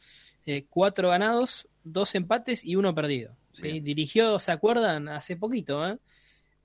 [0.46, 3.36] eh, cuatro ganados, dos empates y uno perdido.
[3.54, 3.80] ¿sí?
[3.80, 5.08] Dirigió, ¿se acuerdan?
[5.10, 5.98] Hace poquito, ¿eh?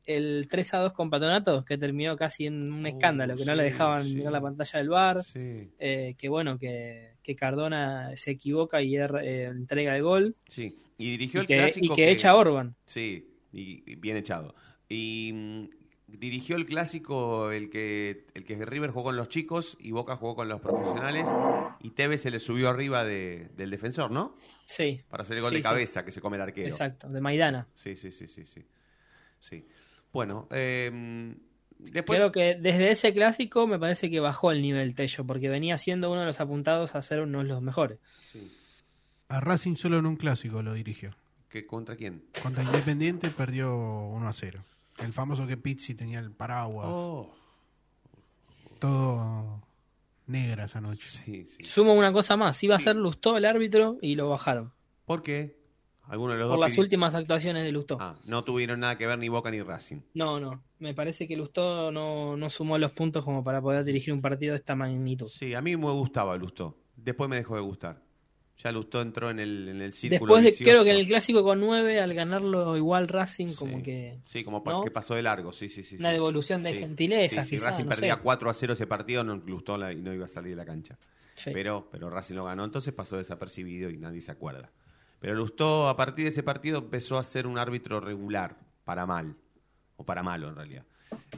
[0.06, 3.64] El 3 a 2 con Patronato, que terminó casi en un escándalo, que no le
[3.64, 4.14] dejaban sí.
[4.16, 5.24] mirar la pantalla del bar.
[5.24, 5.70] Sí.
[5.78, 10.36] Eh, que bueno, que, que Cardona se equivoca y er- eh, entrega el gol.
[10.48, 10.76] Sí.
[10.98, 12.74] Y dirigió Y el que- clásico y que echa a Orban.
[12.84, 14.54] Sí, y, y bien echado.
[14.88, 15.64] Y mm,
[16.06, 20.36] dirigió el clásico el que el que River jugó con los chicos y Boca jugó
[20.36, 21.26] con los profesionales
[21.80, 24.34] y Tevez se le subió arriba de- del defensor, ¿no?
[24.66, 25.00] Sí.
[25.08, 25.68] Para hacer el gol Sí, de sí.
[25.68, 26.68] cabeza que se come el arquero.
[26.68, 27.66] Exacto, de Maidana.
[27.74, 28.62] Sí, sí, sí, sí, sí.
[29.40, 29.64] Sí.
[30.14, 31.34] Bueno, eh,
[31.76, 35.76] después Creo que desde ese clásico me parece que bajó el nivel Tello, porque venía
[35.76, 37.98] siendo uno de los apuntados a ser uno de los mejores.
[39.28, 41.16] A Racing solo en un clásico lo dirigió.
[41.48, 42.24] ¿Qué, ¿Contra quién?
[42.40, 44.60] Contra Independiente perdió 1 a 0.
[44.98, 46.86] El famoso que Pizzi tenía el paraguas.
[46.88, 47.34] Oh.
[48.78, 49.62] Todo
[50.28, 51.08] negra esa noche.
[51.24, 51.64] Sí, sí.
[51.64, 54.72] Sumo una cosa más, iba a ser Lustó el árbitro y lo bajaron.
[55.06, 55.63] ¿Por qué?
[56.08, 57.96] Alguno de los Por dos las pidió- últimas actuaciones de Lustó.
[58.00, 60.00] Ah, no tuvieron nada que ver ni Boca ni Racing.
[60.14, 60.62] No, no.
[60.78, 64.52] Me parece que Lustó no, no sumó los puntos como para poder dirigir un partido
[64.52, 65.28] de esta magnitud.
[65.28, 66.76] Sí, a mí me gustaba Lustó.
[66.96, 68.02] Después me dejó de gustar.
[68.58, 71.42] Ya Lustó entró en el, en el círculo Después de, creo que en el clásico
[71.42, 74.20] con 9, al ganarlo igual Racing, como que.
[74.26, 75.96] Sí, como que pasó de largo, sí, sí, sí.
[75.96, 76.14] Una sí.
[76.14, 76.78] devolución de Sí.
[76.78, 78.20] gentileza, si Racing no perdía sé.
[78.22, 80.64] 4 a 0 ese partido, no Lustó la- y no iba a salir de la
[80.64, 80.96] cancha.
[81.34, 81.50] Sí.
[81.52, 84.70] Pero, pero Racing lo ganó, entonces pasó desapercibido y nadie se acuerda.
[85.24, 89.34] Pero Lustó, a partir de ese partido, empezó a ser un árbitro regular, para mal,
[89.96, 90.84] o para malo en realidad.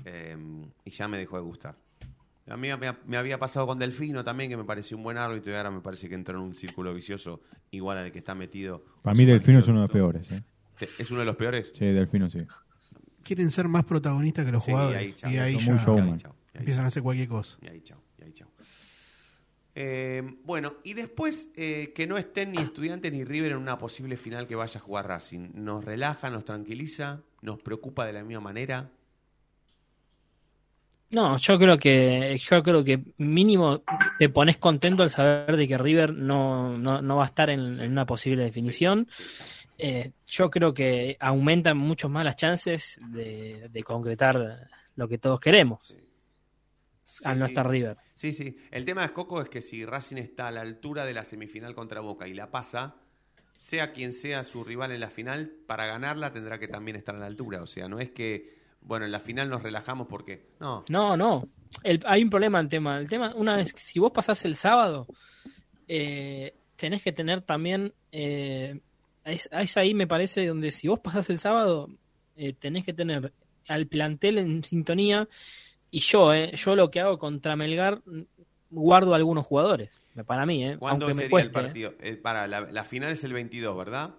[0.05, 0.37] Eh,
[0.85, 1.77] y ya me dejó de gustar.
[2.49, 5.53] A mí me, me había pasado con Delfino también, que me pareció un buen árbitro,
[5.53, 8.85] y ahora me parece que entró en un círculo vicioso igual al que está metido.
[9.03, 10.33] Para mí Delfino es uno de los peores.
[10.33, 10.43] ¿eh?
[10.99, 11.71] ¿Es uno de los peores?
[11.73, 12.41] Sí, Delfino sí.
[13.23, 15.01] Quieren ser más protagonistas que los Sí, jugadores.
[15.01, 15.31] ahí, chao.
[15.31, 17.57] y ahí ya y ahí empiezan a hacer cualquier cosa.
[17.63, 18.49] Y ahí chao, y ahí chao.
[19.79, 24.17] Eh, bueno, y después eh, que no estén ni Estudiantes ni River en una posible
[24.17, 25.51] final que vaya a jugar Racing.
[25.53, 28.89] ¿Nos relaja, nos tranquiliza, nos preocupa de la misma manera?
[31.11, 33.83] No, yo creo que yo creo que mínimo
[34.19, 37.79] te pones contento al saber de que River no, no, no va a estar en,
[37.79, 39.07] en una posible definición.
[39.77, 45.39] Eh, yo creo que aumentan mucho más las chances de, de concretar lo que todos
[45.39, 45.95] queremos
[47.25, 47.51] al no sí.
[47.53, 47.97] estar River.
[48.15, 48.57] Sí, sí.
[48.71, 51.75] El tema de Coco es que si Racing está a la altura de la semifinal
[51.75, 52.97] contra Boca y la pasa,
[53.61, 57.19] sea quien sea su rival en la final, para ganarla tendrá que también estar a
[57.19, 57.63] la altura.
[57.63, 60.51] O sea, no es que, bueno, en la final nos relajamos porque...
[60.61, 61.49] No, No, no.
[61.83, 62.99] El- hay un problema en el tema.
[62.99, 65.07] El tema, una vez, si vos pasás el sábado,
[65.89, 67.93] eh, tenés que tener también.
[68.13, 68.81] eh,
[69.25, 71.89] es, es ahí, me parece, donde si vos pasás el sábado,
[72.37, 73.33] eh, tenés que tener
[73.69, 75.29] al plantel en sintonía.
[75.97, 78.23] Y yo, eh, yo lo que hago contra Melgar, mm,
[78.69, 80.03] guardo a algunos jugadores.
[80.27, 81.49] Para mí, eh, ¿Cuándo aunque me sería cueste.
[81.49, 81.95] el partido?
[82.01, 84.11] Eh, para, la, la final es el 22, ¿verdad?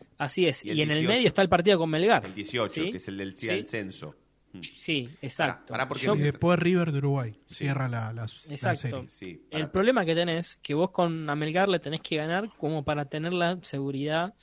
[0.00, 0.04] eh.
[0.18, 0.64] Así es.
[0.64, 1.08] Y Y, el en el 18.
[1.12, 2.24] medio está el partido con Melgar.
[2.24, 2.90] El 18, ¿sí?
[2.92, 3.46] que es el del Sí.
[3.48, 4.14] del censo.
[4.60, 5.74] Sí, exacto.
[5.88, 7.32] Porque Yo- Y después River de Uruguay.
[7.46, 7.54] Sí.
[7.56, 9.08] Cierra la, la, serie.
[9.08, 12.84] Sí, El para- problema que tenés, que vos con Amelgar le tenés que ganar como
[12.84, 14.34] para tener la seguridad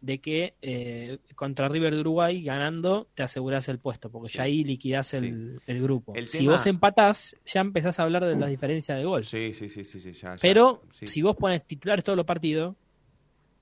[0.00, 4.62] de que eh, contra River de Uruguay ganando te asegurás el puesto, porque ya ahí
[4.64, 6.14] liquidás el, el grupo.
[6.14, 9.24] El si tema- vos empatás, ya empezás a hablar de la diferencia de gol.
[9.24, 12.76] Sí, sí, sí, sí, sí, ya, ya, Pero si vos pones titulares todos los partidos,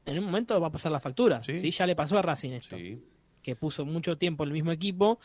[0.05, 1.40] en un momento va a pasar la factura.
[1.40, 2.77] Ya le pasó a Racing esto,
[3.42, 5.18] que puso mucho tiempo el mismo equipo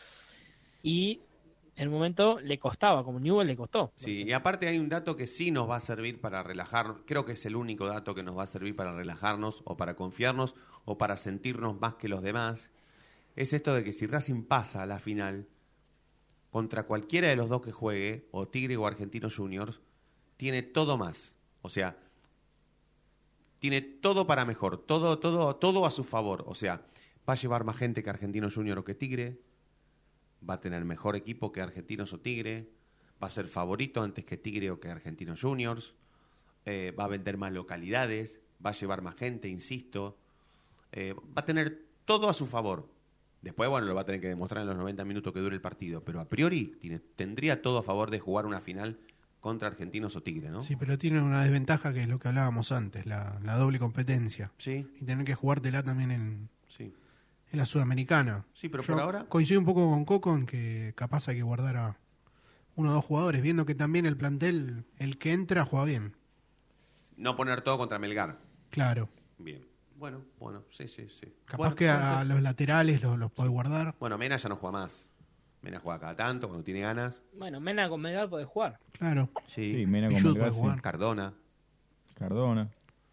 [0.82, 1.20] y
[1.76, 3.92] en momento le costaba, como Newell le costó.
[3.96, 7.24] Sí, y aparte hay un dato que sí nos va a servir para relajarnos, creo
[7.24, 10.54] que es el único dato que nos va a servir para relajarnos o para confiarnos
[10.84, 12.70] o para sentirnos más que los demás,
[13.36, 15.48] es esto de que si Racing pasa a la final
[16.50, 19.80] contra cualquiera de los dos que juegue, o Tigre o Argentinos Juniors,
[20.36, 21.34] tiene todo más.
[21.62, 21.96] O sea,
[23.58, 26.44] tiene todo para mejor, todo, todo, todo a su favor.
[26.46, 26.84] O sea,
[27.26, 29.40] va a llevar más gente que Argentinos Juniors o que Tigre,
[30.48, 32.68] va a tener mejor equipo que Argentinos o Tigre,
[33.22, 35.94] va a ser favorito antes que Tigre o que Argentinos Juniors,
[36.64, 40.16] eh, va a vender más localidades, va a llevar más gente, insisto,
[40.92, 42.88] eh, va a tener todo a su favor.
[43.40, 45.60] Después, bueno, lo va a tener que demostrar en los 90 minutos que dure el
[45.60, 48.98] partido, pero a priori tiene- tendría todo a favor de jugar una final
[49.40, 50.62] contra Argentinos o Tigre, ¿no?
[50.62, 54.52] Sí, pero tiene una desventaja que es lo que hablábamos antes, la, la doble competencia.
[54.58, 54.86] Sí.
[55.00, 56.48] Y tener que jugártela también en.
[57.52, 58.44] En la Sudamericana.
[58.54, 61.42] Sí, pero Yo por ahora- Coincido un poco con Coco en que capaz hay que
[61.42, 61.96] guardar a
[62.74, 66.16] uno o dos jugadores, viendo que también el plantel, el que entra, juega bien.
[67.16, 68.38] No poner todo contra Melgar.
[68.70, 69.08] Claro.
[69.38, 69.66] Bien.
[69.96, 71.32] Bueno, bueno, sí, sí, sí.
[71.44, 72.26] Capaz Bueno, que a ser.
[72.26, 73.94] los laterales los, los puede guardar.
[74.00, 75.06] Bueno, Mena ya no juega más.
[75.60, 77.22] Mena juega cada tanto, cuando tiene ganas.
[77.38, 78.80] Bueno, Mena con Melgar puede jugar.
[78.92, 79.28] Claro.
[79.46, 80.58] Sí, Sí, Mena con Melgar, puede sí.
[80.58, 80.80] jugar.
[80.80, 81.34] Cardona.
[82.18, 82.68] Cardona.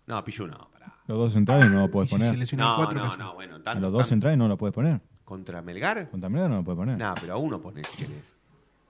[0.09, 0.93] No, Pichu no, pará.
[1.07, 2.57] Los dos centrales no lo puedes Y si se poner.
[2.57, 3.79] No, cuatro, no, no, bueno, A tanto.
[3.81, 4.09] los dos tanto.
[4.09, 4.99] centrales no lo puedes poner.
[5.23, 6.09] ¿Contra Melgar?
[6.09, 6.97] Contra Melgar no lo puedes poner.
[6.97, 8.35] No, pero a uno pones si querés.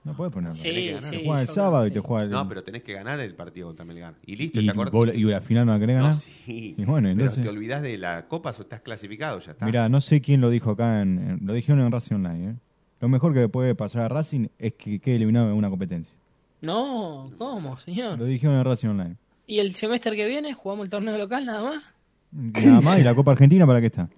[0.02, 0.56] No puedes ponerlo.
[0.56, 1.02] Sí, Tenés que ganar.
[1.10, 2.30] sí, Te juega el sábado y te juega el...
[2.30, 4.14] No, pero tenés que ganar el partido contra Melgar.
[4.24, 4.92] Y listo, y, ¿te acordás?
[4.92, 6.12] vos- y la final no la querés ganar.
[6.14, 6.74] No, sí.
[6.78, 9.66] Y bueno, Pero te olvidás de la Copa o estás clasificado, ya está.
[9.66, 12.50] Mira, no sé quién lo dijo acá, en, en- lo dijeron en Racing Online.
[12.52, 12.54] ¿eh?
[13.00, 16.14] Lo mejor que le puede pasar a Racing es que quede eliminado en una competencia.
[16.62, 18.18] No, ¿cómo, señor?
[18.18, 19.16] Lo dijeron en Racing Online.
[19.50, 21.82] ¿Y el semestre que viene jugamos el torneo local nada más?
[22.30, 24.08] Nada más, y la Copa Argentina, ¿para qué está?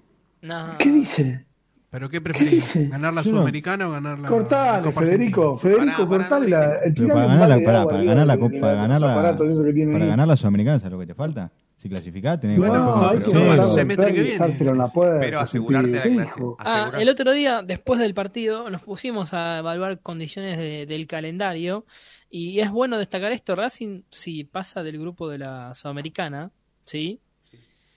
[0.42, 0.76] No.
[0.78, 1.46] ¿Qué dice?
[1.88, 2.90] ¿Pero qué ¿Qué preferís?
[2.90, 5.58] ¿Ganar la Yo no- Sudamericana o ganar la, la Cortale, Copa Federico.
[5.58, 6.78] Federico, Pará, cortale la.
[6.94, 10.36] Tirale para ganar la, para, para ganar la, Copa- para ganar la, para ganar la
[10.36, 11.50] Sudamericana, ¿sabes lo que te falta?
[11.82, 14.38] Si clasificás, tenés bueno, jugar hay todo que semestre que viene.
[14.86, 15.18] puerta.
[15.18, 16.40] Pero asegurarte la ¿Qué clase-?
[16.60, 21.84] Ah, el otro día, después del partido, nos pusimos a evaluar condiciones de- del calendario
[22.30, 26.52] y es bueno destacar esto, Racing si pasa del grupo de la Sudamericana,
[26.84, 27.18] ¿sí?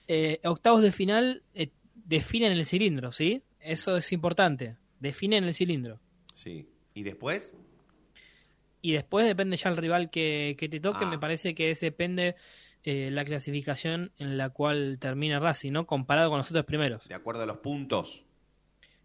[0.08, 3.42] eh, octavos de final eh, definen el cilindro, ¿sí?
[3.60, 4.76] Eso es importante.
[4.98, 6.00] Definen el cilindro.
[6.34, 6.68] Sí.
[6.92, 7.54] ¿Y después?
[8.82, 11.04] Y después depende ya el rival que, que te toque.
[11.04, 11.08] Ah.
[11.10, 12.34] Me parece que es depende
[12.86, 15.86] eh, la clasificación en la cual termina Racing, ¿no?
[15.86, 17.06] Comparado con los otros primeros.
[17.06, 18.22] De acuerdo a los puntos.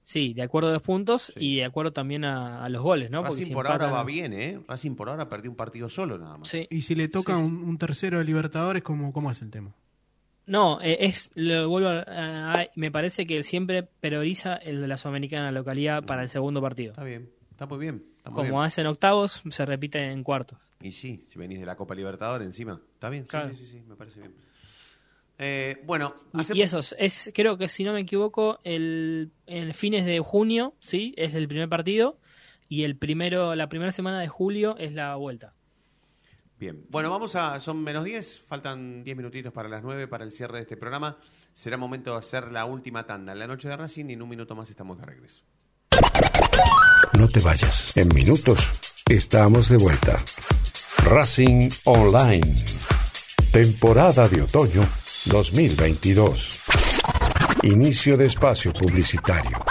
[0.04, 3.22] Sí, de acuerdo a los puntos y de acuerdo también a, a los goles, ¿no?
[3.24, 4.60] Racing si por ahora va bien, ¿eh?
[4.68, 6.48] Racing por ahora perdió un partido solo nada más.
[6.48, 6.66] Sí.
[6.72, 9.76] Y si le toca Un, un tercero de Libertadores, ¿cómo, ¿cómo es el tema?
[10.48, 14.88] No, eh, es lo vuelvo a, a- me parece que él siempre prioriza el de
[14.88, 16.92] la Sudamericana la localidad para el segundo partido.
[16.94, 17.30] Está bien,
[17.62, 18.04] está muy bien.
[18.18, 18.64] está muy Como bien.
[18.66, 20.58] hacen octavos, se repite en cuartos.
[20.82, 22.82] Y sí, si venís de la Copa Libertadores encima.
[22.94, 23.50] Está bien, sí, Claro.
[23.52, 24.34] sí, sí, sí, me parece bien.
[25.38, 30.06] Eh, bueno, Y- Y eso es, creo que si no me equivoco, el, en fines
[30.06, 32.18] de junio, sí, es el primer partido
[32.70, 35.54] y el primero, la primera semana de julio es la vuelta.
[36.60, 37.60] Bien, bueno, vamos a.
[37.60, 41.18] Son menos 10, faltan 10 minutitos para las 9 para el cierre de este programa.
[41.54, 44.30] Será momento de hacer la última tanda en la noche de Racing y en un
[44.30, 45.42] minuto más estamos de regreso.
[47.22, 47.96] No te vayas.
[47.96, 48.68] En minutos
[49.08, 50.18] estamos de vuelta.
[51.04, 52.66] Racing Online.
[53.52, 54.84] Temporada de otoño
[55.26, 56.64] 2022.
[57.62, 59.71] Inicio de espacio publicitario.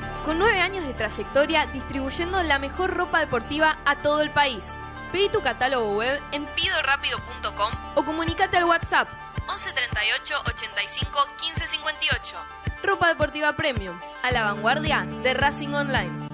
[0.31, 4.63] con nueve años de trayectoria distribuyendo la mejor ropa deportiva a todo el país.
[5.11, 9.09] Pedí tu catálogo web en pidorapido.com o comunícate al WhatsApp
[9.49, 12.35] 11 38 85 15 58.
[12.81, 16.29] Ropa Deportiva Premium, a la vanguardia de Racing Online.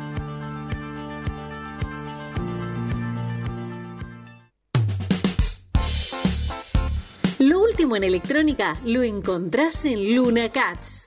[7.40, 11.07] Lo último en electrónica lo encontrás en Luna Cats.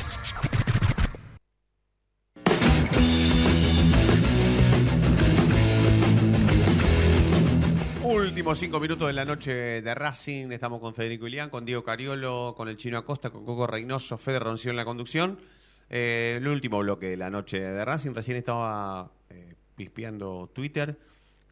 [8.51, 10.51] Últimos cinco minutos de la noche de Racing.
[10.51, 14.39] Estamos con Federico Ilián, con Diego Cariolo, con el Chino Acosta, con Coco Reynoso, Fede
[14.39, 15.39] Roncillo en la conducción.
[15.89, 18.13] Eh, el último bloque de la noche de Racing.
[18.13, 20.99] Recién estaba eh, pispeando Twitter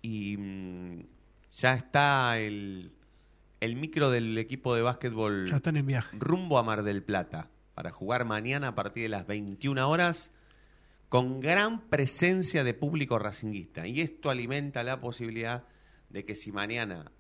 [0.02, 1.04] y mm,
[1.54, 2.91] ya está el,
[3.62, 6.18] el micro del equipo de básquetbol Ya están en viaje.
[6.20, 10.32] rumbo a Mar del Plata para jugar mañana a partir de las 21 horas
[11.08, 13.88] con gran presencia de público racinguista.
[13.88, 15.64] Y esto alimenta la posibilidad
[16.10, 17.12] de que si mañana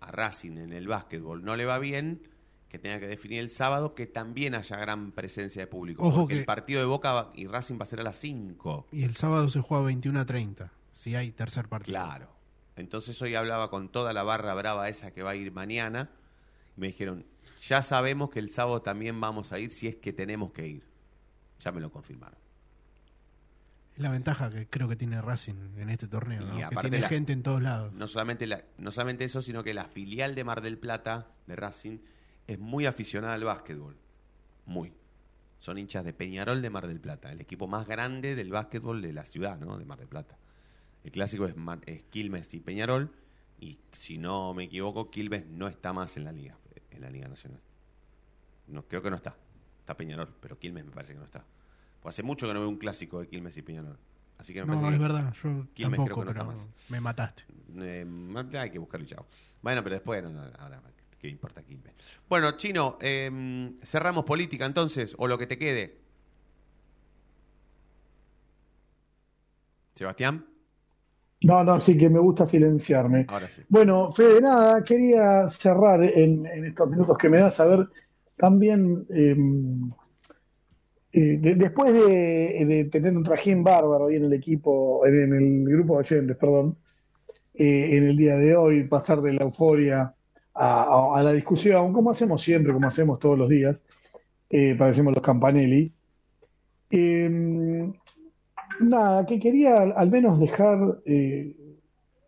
[0.00, 2.22] a Racing en el básquetbol no le va bien,
[2.68, 6.02] que tenga que definir el sábado, que también haya gran presencia de público.
[6.06, 8.86] Ojo porque que- el partido de Boca y Racing va a ser a las 5.
[8.92, 11.98] Y el sábado se juega 21 a 30, si hay tercer partido.
[11.98, 12.28] Claro.
[12.76, 16.10] Entonces hoy hablaba con toda la barra brava esa que va a ir mañana.
[16.76, 17.24] Y me dijeron,
[17.66, 20.84] ya sabemos que el sábado también vamos a ir si es que tenemos que ir.
[21.60, 22.38] Ya me lo confirmaron.
[23.98, 26.40] La ventaja que creo que tiene Racing en este torneo,
[26.70, 27.92] que tiene la- gente en todos lados.
[27.94, 31.56] No solamente, la- no solamente eso, sino que la filial de Mar del Plata, de
[31.56, 31.98] Racing,
[32.46, 33.96] es muy aficionada al básquetbol.
[34.66, 34.92] Muy.
[35.58, 39.12] Son hinchas de Peñarol de Mar del Plata, el equipo más grande del básquetbol de
[39.12, 39.76] la ciudad, ¿no?
[39.76, 40.38] De Mar del Plata.
[41.02, 43.10] El clásico es, Mar- es Quilmes y Peñarol,
[43.60, 46.56] y si no me equivoco, Quilmes no está más en la liga,
[46.92, 47.60] en la Liga Nacional.
[48.68, 49.34] No, creo que no está.
[49.80, 51.44] Está Peñarol, pero Quilmes me parece que no está.
[52.08, 53.98] Hace mucho que no veo un clásico de Quilmes y Peñarol.
[54.38, 56.52] Así que me No, parece es verdad, yo Quilmes tampoco, creo que no está pero
[56.58, 56.68] más.
[56.88, 57.44] me mataste.
[57.76, 58.06] Eh,
[58.58, 59.26] hay que buscarlo y chao.
[59.62, 60.82] Bueno, pero después, no, no, ahora,
[61.18, 61.94] ¿qué importa Quilmes?
[62.28, 63.30] Bueno, Chino, eh,
[63.82, 65.98] cerramos política entonces, o lo que te quede.
[69.94, 70.46] Sebastián,
[71.42, 73.26] No, no, sí que me gusta silenciarme.
[73.28, 73.62] ahora sí.
[73.68, 77.88] Bueno, Fede, nada, quería cerrar en, en estos minutos que me das a ver
[78.36, 79.36] también, eh,
[81.12, 86.00] de- después de, tener un trajín bárbaro ahí en el equipo, en, el grupo de
[86.00, 86.76] oyentes, perdón,
[87.54, 90.14] eh, en el día de hoy, pasar de la euforia
[90.54, 93.82] a, la discusión, como hacemos siempre, como hacemos todos los días,
[94.50, 95.92] eh, parecemos los Campanelli.
[96.90, 97.90] Eh,
[98.80, 101.56] nada, que quería al, al menos dejar eh,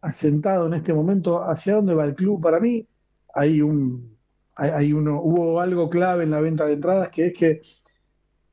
[0.00, 2.40] asentado en este momento hacia dónde va el club.
[2.40, 2.86] Para mí
[3.34, 4.16] hay un,
[4.56, 7.62] hay, hay uno, hubo algo clave en la venta de entradas que es que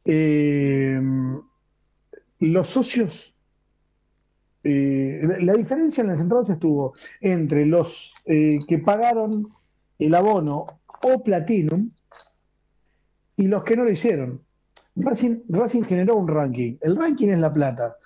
[0.09, 1.01] eh,
[2.39, 3.35] los socios,
[4.63, 9.49] eh, la, diferencia en las entradas estuvo entre los eh, que pagaron
[9.99, 10.65] el abono
[11.03, 11.89] o Platinum
[13.35, 14.41] y los que no lo hicieron.
[14.95, 16.77] Racing generó un ranking.
[16.81, 17.97] El ranking es la plata.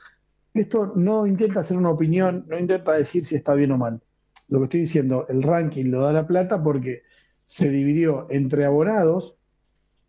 [0.55, 4.01] Esto no intenta hacer una opinión, no intenta decir si está bien o mal.
[4.49, 7.03] Lo que estoy diciendo, el ranking lo da la plata porque
[7.45, 9.37] se dividió entre abonados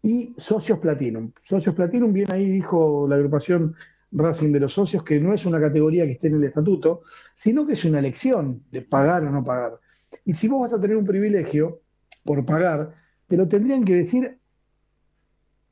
[0.02, 1.32] y socios Platinum.
[1.42, 3.74] Socios Platinum, bien ahí dijo la agrupación
[4.10, 7.02] Racing de los socios que no es una categoría que esté en el estatuto,
[7.34, 9.78] sino que es una elección de pagar o no pagar.
[10.24, 11.80] Y si vos vas a tener un privilegio
[12.24, 12.94] por pagar,
[13.26, 14.38] te lo tendrían que decir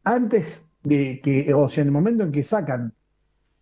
[0.04, 2.94] antes de que, o sea, en el momento en que sacan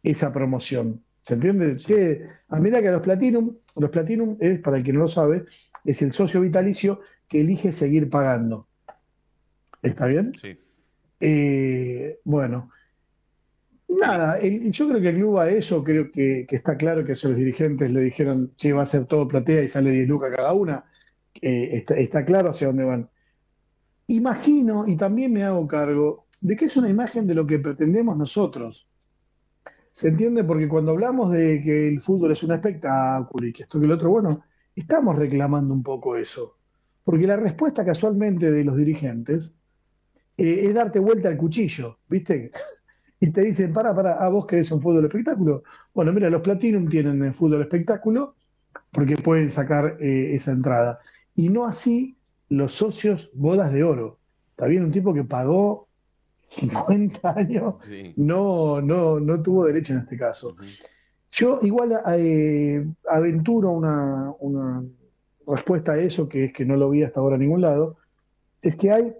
[0.03, 1.03] esa promoción.
[1.23, 1.77] ¿Se entiende?
[1.77, 5.09] Che, ah, mira que a los Platinum, los Platinum es, para el que no lo
[5.09, 5.45] sabe,
[5.85, 8.69] es el socio vitalicio que elige seguir pagando.
[9.83, 10.33] ¿Está bien?
[10.35, 10.59] Sí.
[11.21, 12.71] Eh, bueno,
[13.89, 17.17] nada, el- yo creo que el club a eso, creo que, que está claro que
[17.17, 20.33] si los dirigentes le dijeron, che, va a ser todo platea y sale 10 lucas
[20.35, 20.85] cada una,
[21.41, 23.09] eh, está, está claro hacia dónde van.
[24.09, 28.17] Imagino, y también me hago cargo, de que es una imagen de lo que pretendemos
[28.17, 28.89] nosotros.
[29.89, 30.45] ¿Se entiende?
[30.45, 33.95] Porque cuando hablamos de que el fútbol es un espectáculo y que esto que lo
[33.97, 34.43] otro, bueno,
[34.77, 36.57] estamos reclamando un poco eso.
[37.03, 39.55] Porque la respuesta casualmente de los dirigentes
[40.39, 42.53] eh, es darte vuelta al cuchillo, ¿viste?
[43.21, 45.65] y te dicen, para, para, ¿a vos querés un fútbol espectáculo?
[45.93, 48.37] Bueno, mira, los Platinum tienen el fútbol espectáculo
[48.93, 51.01] porque pueden sacar eh, esa entrada.
[51.35, 52.17] Y no así
[52.49, 54.19] los socios bodas de oro.
[54.51, 55.89] Está bien, un tipo que pagó
[56.49, 57.75] 50 años,
[58.17, 60.57] no, no, no tuvo derecho en este caso.
[61.31, 64.83] Yo igual eh, aventuro una, una
[65.47, 67.97] respuesta a eso, que es que no lo vi hasta ahora en ningún lado,
[68.63, 69.15] es que hay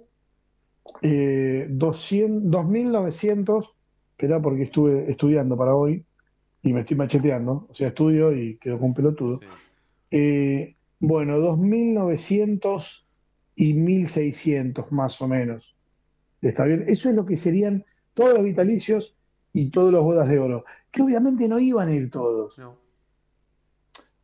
[1.03, 3.69] eh, 200, 2.900,
[4.17, 6.05] que da porque estuve estudiando para hoy,
[6.63, 9.41] y me estoy macheteando, o sea, estudio y quedo con un pelotudo.
[10.11, 13.05] Eh, bueno, 2.900
[13.55, 15.77] y 1.600 más o menos.
[16.41, 16.85] ¿Está bien?
[16.87, 17.85] Eso es lo que serían
[18.15, 19.17] todos los vitalicios
[19.53, 22.61] y todos los bodas de oro, que obviamente no iban a ir todos.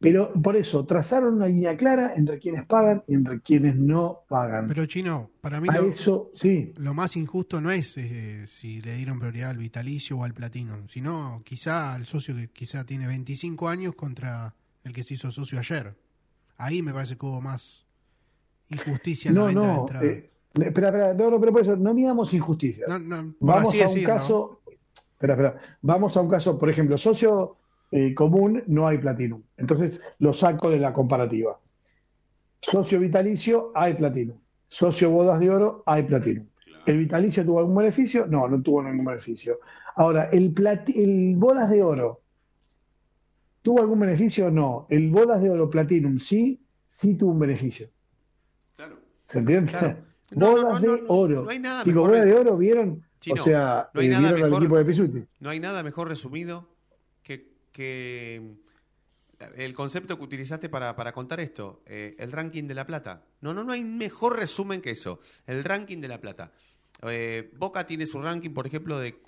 [0.04, 4.68] Pero por eso, trazaron una línea clara entre quienes pagan y entre quienes no pagan.
[4.68, 6.72] Pero Chino, para mí lo, eso, sí.
[6.76, 10.86] lo más injusto no es eh, si le dieron prioridad al vitalicio o al platino,
[10.88, 15.58] sino quizá al socio que quizá tiene 25 años contra el que se hizo socio
[15.58, 15.96] ayer.
[16.58, 17.86] Ahí me parece que hubo más
[18.68, 20.04] injusticia en la No, venta de no, entrada.
[20.06, 22.84] eh, espera, espera, no, no, pero por eso, no miramos injusticia.
[23.40, 24.60] Vamos a un caso,
[25.14, 27.56] espera, espera, vamos a un caso, por ejemplo, socio
[27.96, 31.60] eh, común no hay platinum, entonces lo saco de la comparativa.
[32.60, 34.36] Socio vitalicio hay platinum,
[34.68, 36.46] socio bodas de oro hay platinum.
[36.86, 38.26] ¿El vitalicio tuvo algún beneficio?
[38.26, 39.60] No, no tuvo ningún beneficio.
[39.96, 40.52] Ahora, ¿el,
[40.94, 42.20] el bodas de oro
[43.62, 44.50] tuvo algún beneficio?
[44.50, 44.86] No.
[44.90, 47.88] El bodas de oro platinum sí, sí tuvo un beneficio.
[49.24, 49.72] ¿Se entiende?
[50.34, 51.44] bodas de oro.
[51.44, 53.02] no hay nada Digo, mejor bodas de- oro, ¿vieron?
[53.20, 55.24] Chino, o sea, no hay eh, nada ¿vieron al mejor- equipo de Pisuti?
[55.40, 56.68] No hay nada mejor resumido
[57.74, 58.54] que,
[59.56, 63.24] el concepto que utilizaste para, para contar esto, eh, el ranking de la plata.
[63.40, 65.20] No, no, no hay mejor resumen que eso.
[65.46, 66.52] El ranking de la plata.
[67.02, 69.20] Eh, Boca tiene su ranking, por ejemplo, de.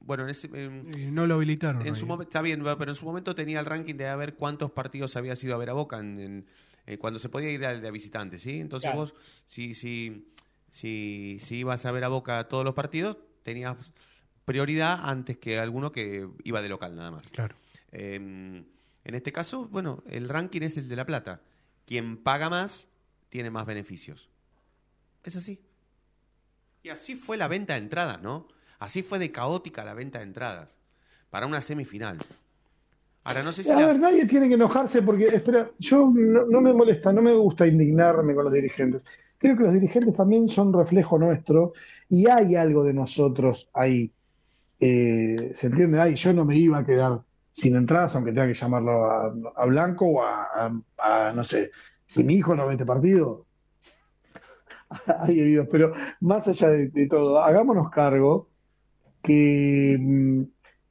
[0.00, 0.48] Bueno, en ese.
[0.52, 1.80] en- no lo habilitaron.
[1.82, 1.98] en ahí.
[2.00, 4.70] su momento, está bien, pero en su momento tenía el ranking de a ver cuántos
[4.70, 6.46] partidos había sido a ver a Boca en, en-
[6.86, 8.60] eh, cuando se podía ir al de visitante, ¿sí?
[8.60, 9.00] Entonces Claro.
[9.00, 9.14] vos,
[9.46, 10.28] si, si,
[10.68, 13.78] si, si ibas a ver a Boca todos los partidos, tenías
[14.44, 17.30] prioridad antes que alguno que iba de local nada más.
[17.30, 17.56] Claro.
[17.94, 21.40] Eh, en este caso, bueno, el ranking es el de la plata.
[21.86, 22.88] Quien paga más
[23.28, 24.30] tiene más beneficios.
[25.22, 25.60] Es así.
[26.82, 28.48] Y así fue la venta de entradas, ¿no?
[28.78, 30.74] Así fue de caótica la venta de entradas
[31.30, 32.18] para una semifinal.
[33.24, 36.44] Ahora no sé si A la- ver, nadie tiene que enojarse porque, espera, yo no,
[36.46, 39.04] no me molesta, no me gusta indignarme con los dirigentes.
[39.38, 41.72] Creo que los dirigentes también son reflejo nuestro
[42.08, 44.12] y hay algo de nosotros ahí.
[44.80, 46.00] Eh, ¿se entiende?
[46.00, 47.22] Ay, yo no me iba a quedar
[47.54, 51.70] sin entradas, aunque tenga que llamarlo a, Blanco o a, no sé,
[52.04, 53.46] si mi hijo no ve este partido.
[55.20, 58.48] Ay, Dios, pero más allá de, todo, hagámonos cargo
[59.22, 60.42] que, mm,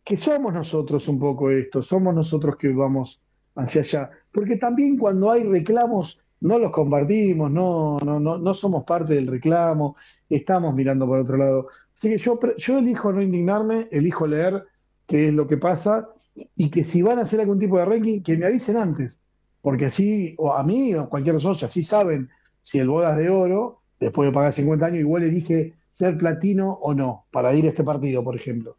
[0.06, 3.22] que somos nosotros un poco esto, somos nosotros que vamos
[3.56, 4.12] hacia allá.
[4.32, 9.28] Porque también cuando hay reclamos, no los compartimos, no, no, no, no somos parte del
[9.28, 9.98] reclamo,
[10.30, 11.68] estamos mirando por otro lado.
[11.98, 14.64] Así que yo, yo elijo no indignarme, elijo leer
[15.06, 18.22] qué es lo que pasa y que si van a hacer algún tipo de ranking,
[18.22, 19.20] que me avisen antes.
[19.62, 22.30] Porque así, o a mí o a cualquier socio, así saben
[22.62, 26.94] si el bodas de oro, después de pagar 50 años, igual elige ser platino o
[26.94, 28.78] no, para ir a este partido, por ejemplo.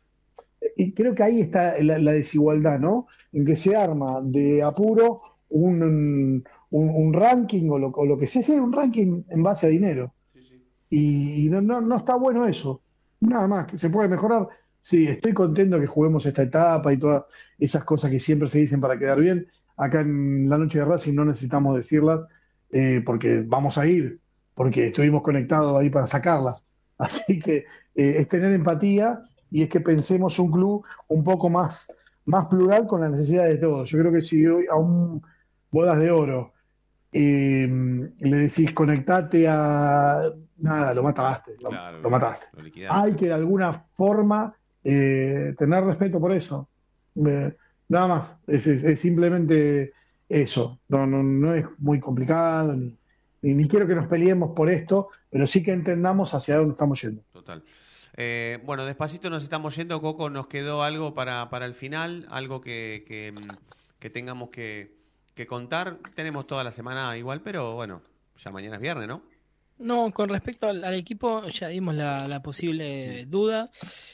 [0.76, 3.06] Y creo que ahí está la, la desigualdad, ¿no?
[3.32, 8.26] En que se arma de apuro un, un, un ranking o lo, o lo que
[8.26, 10.12] sea, un ranking en base a dinero.
[10.90, 12.82] Y, y no, no, no está bueno eso.
[13.20, 14.48] Nada más, que se puede mejorar.
[14.84, 17.24] Sí, estoy contento que juguemos esta etapa y todas
[17.58, 19.46] esas cosas que siempre se dicen para quedar bien.
[19.78, 22.20] Acá en la noche de Racing no necesitamos decirlas
[22.70, 24.20] eh, porque vamos a ir,
[24.54, 26.66] porque estuvimos conectados ahí para sacarlas.
[26.98, 27.64] Así que
[27.94, 31.90] eh, es tener empatía y es que pensemos un club un poco más,
[32.26, 33.88] más plural con las necesidades de todos.
[33.88, 35.22] Yo creo que si hoy a un
[35.70, 36.52] bodas de oro
[37.10, 37.66] eh,
[38.18, 42.48] le decís conectate a nada, lo mataste, lo, Claro, lo mataste.
[42.52, 42.92] lo.
[42.92, 44.54] Hay que de alguna forma
[44.84, 46.68] eh, tener respeto por eso.
[47.16, 47.56] Eh,
[47.88, 49.92] nada más, es, es- simplemente
[50.28, 50.78] eso.
[50.88, 52.96] No, no, no es muy complicado, ni,
[53.42, 57.22] ni, quiero que nos peleemos por esto, pero sí que entendamos hacia dónde estamos yendo.
[57.32, 57.62] Total.
[58.16, 60.30] Eh, bueno, despacito nos estamos yendo, Coco.
[60.30, 64.94] Nos quedó algo para, para el final, algo que, que, mm, tengamos que,
[65.34, 65.98] que contar.
[66.14, 68.02] Tenemos toda la semana igual, pero bueno,
[68.36, 69.22] ya mañana es viernes, ¿no?
[69.84, 73.70] No, con respecto al, equipo, ya dimos la, posible duda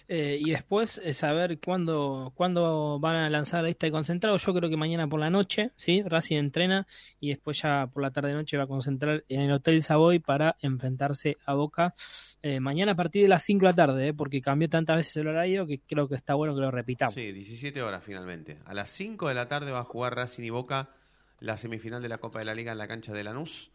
[0.08, 4.44] eh, y después eh, saber cuándo, cuándo van a lanzar de concentrados.
[4.44, 6.02] Yo creo que mañana por la noche, ¿sí?
[6.02, 6.88] Racing entrena
[7.20, 11.38] y después ya por la tarde-noche va a concentrar en el Hotel Savoy para enfrentarse
[11.46, 11.94] a Boca
[12.42, 14.14] eh, mañana a partir de las 5 de la tarde, ¿eh?
[14.14, 17.14] porque cambió tantas veces el horario que creo que está bueno que lo repitamos.
[17.14, 18.56] Sí, 17 horas finalmente.
[18.64, 20.88] A las 5 de la tarde va a jugar Racing y Boca
[21.38, 23.70] la semifinal de la Copa de la Liga en la cancha de Lanús.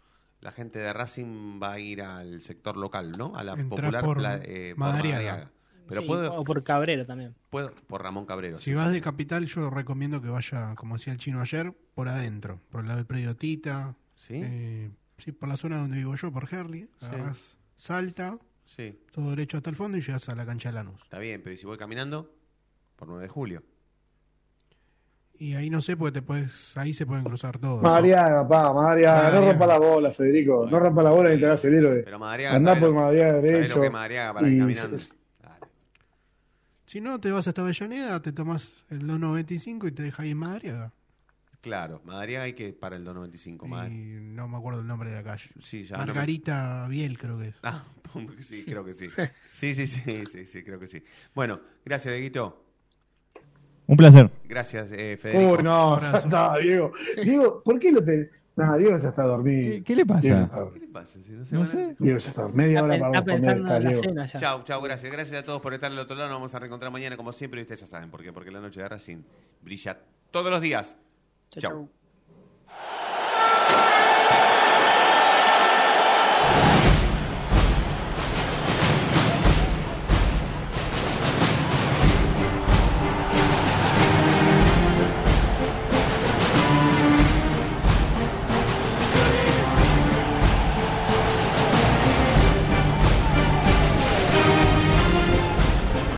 [0.46, 3.36] La gente de Racing va a ir al sector local, ¿no?
[3.36, 5.16] A la popular por eh, por Madariaga.
[5.24, 5.52] Madariaga.
[5.88, 7.34] Pero Sí, puedo, O por Cabrero también.
[7.50, 8.60] puedo- por Ramón Cabrero.
[8.60, 11.74] Si sí, vas sí, de capital, yo recomiendo que vaya, como decía el chino ayer,
[11.96, 13.96] por adentro, por el lado del predio Tita.
[14.16, 14.34] ¿Sí?
[14.44, 16.88] Eh, sí, por la zona donde vivo yo, por Herley.
[17.02, 21.02] Agarrás Salta, Sí, todo derecho hasta el fondo y llegas a la cancha de Lanús.
[21.02, 22.32] está bien, pero ¿y si voy caminando?
[22.96, 23.64] Por 9 de julio.
[25.38, 27.82] Y ahí no sé, porque te puedes, ahí se pueden cruzar todos.
[27.84, 29.18] Madariaga, pa, Madariaga.
[29.18, 29.50] No Madariaga.
[29.52, 30.66] rompa la bola, Federico.
[30.70, 32.02] No rompa la bola y te hagas el héroe.
[32.04, 33.76] Pero Madariaga Andá por Madariaga derecho.
[33.76, 34.98] lo que Madariaga para ir y caminando.
[36.86, 40.38] Si no, te vas hasta Avellaneda, te tomas el 295 y te deja ahí en
[40.38, 40.94] Madariaga.
[41.62, 43.68] Claro, Madariaga hay que para el 295.
[43.68, 45.50] Madar- Y no me acuerdo el nombre de la calle.
[45.60, 47.56] Sí, ya no me- Margarita Biel, creo que es.
[47.64, 47.84] Ah,
[48.40, 49.10] sí, creo que sí.
[49.52, 51.04] Sí, sí, sí, sí, sí, creo que sí.
[51.34, 52.65] Bueno, gracias, Dieguito.
[53.88, 54.30] Un placer.
[54.48, 55.54] Gracias, eh, Federico.
[55.58, 56.92] Uy, no, ya está, Diego.
[57.24, 58.32] Diego, ¿por qué lo te.?
[58.56, 59.72] No, Diego ya está dormido.
[59.76, 60.22] ¿Qué, qué le pasa?
[60.22, 61.22] Diego ya está- ¿Qué le pasa?
[61.22, 61.96] Si no se No van a- sé.
[62.00, 62.48] Diego ya está.
[62.48, 64.40] Media hora Está, para está pensando en la cena ya.
[64.40, 65.12] Chau, chau, gracias.
[65.12, 66.30] Gracias a todos por estar al otro lado.
[66.30, 68.32] Nos vamos a reencontrar mañana como siempre y ustedes ya saben por qué.
[68.32, 69.18] Porque la noche de Racing
[69.62, 70.00] brilla
[70.32, 70.96] todos los días.
[71.50, 71.72] Chau, Chau.
[71.72, 71.90] chau.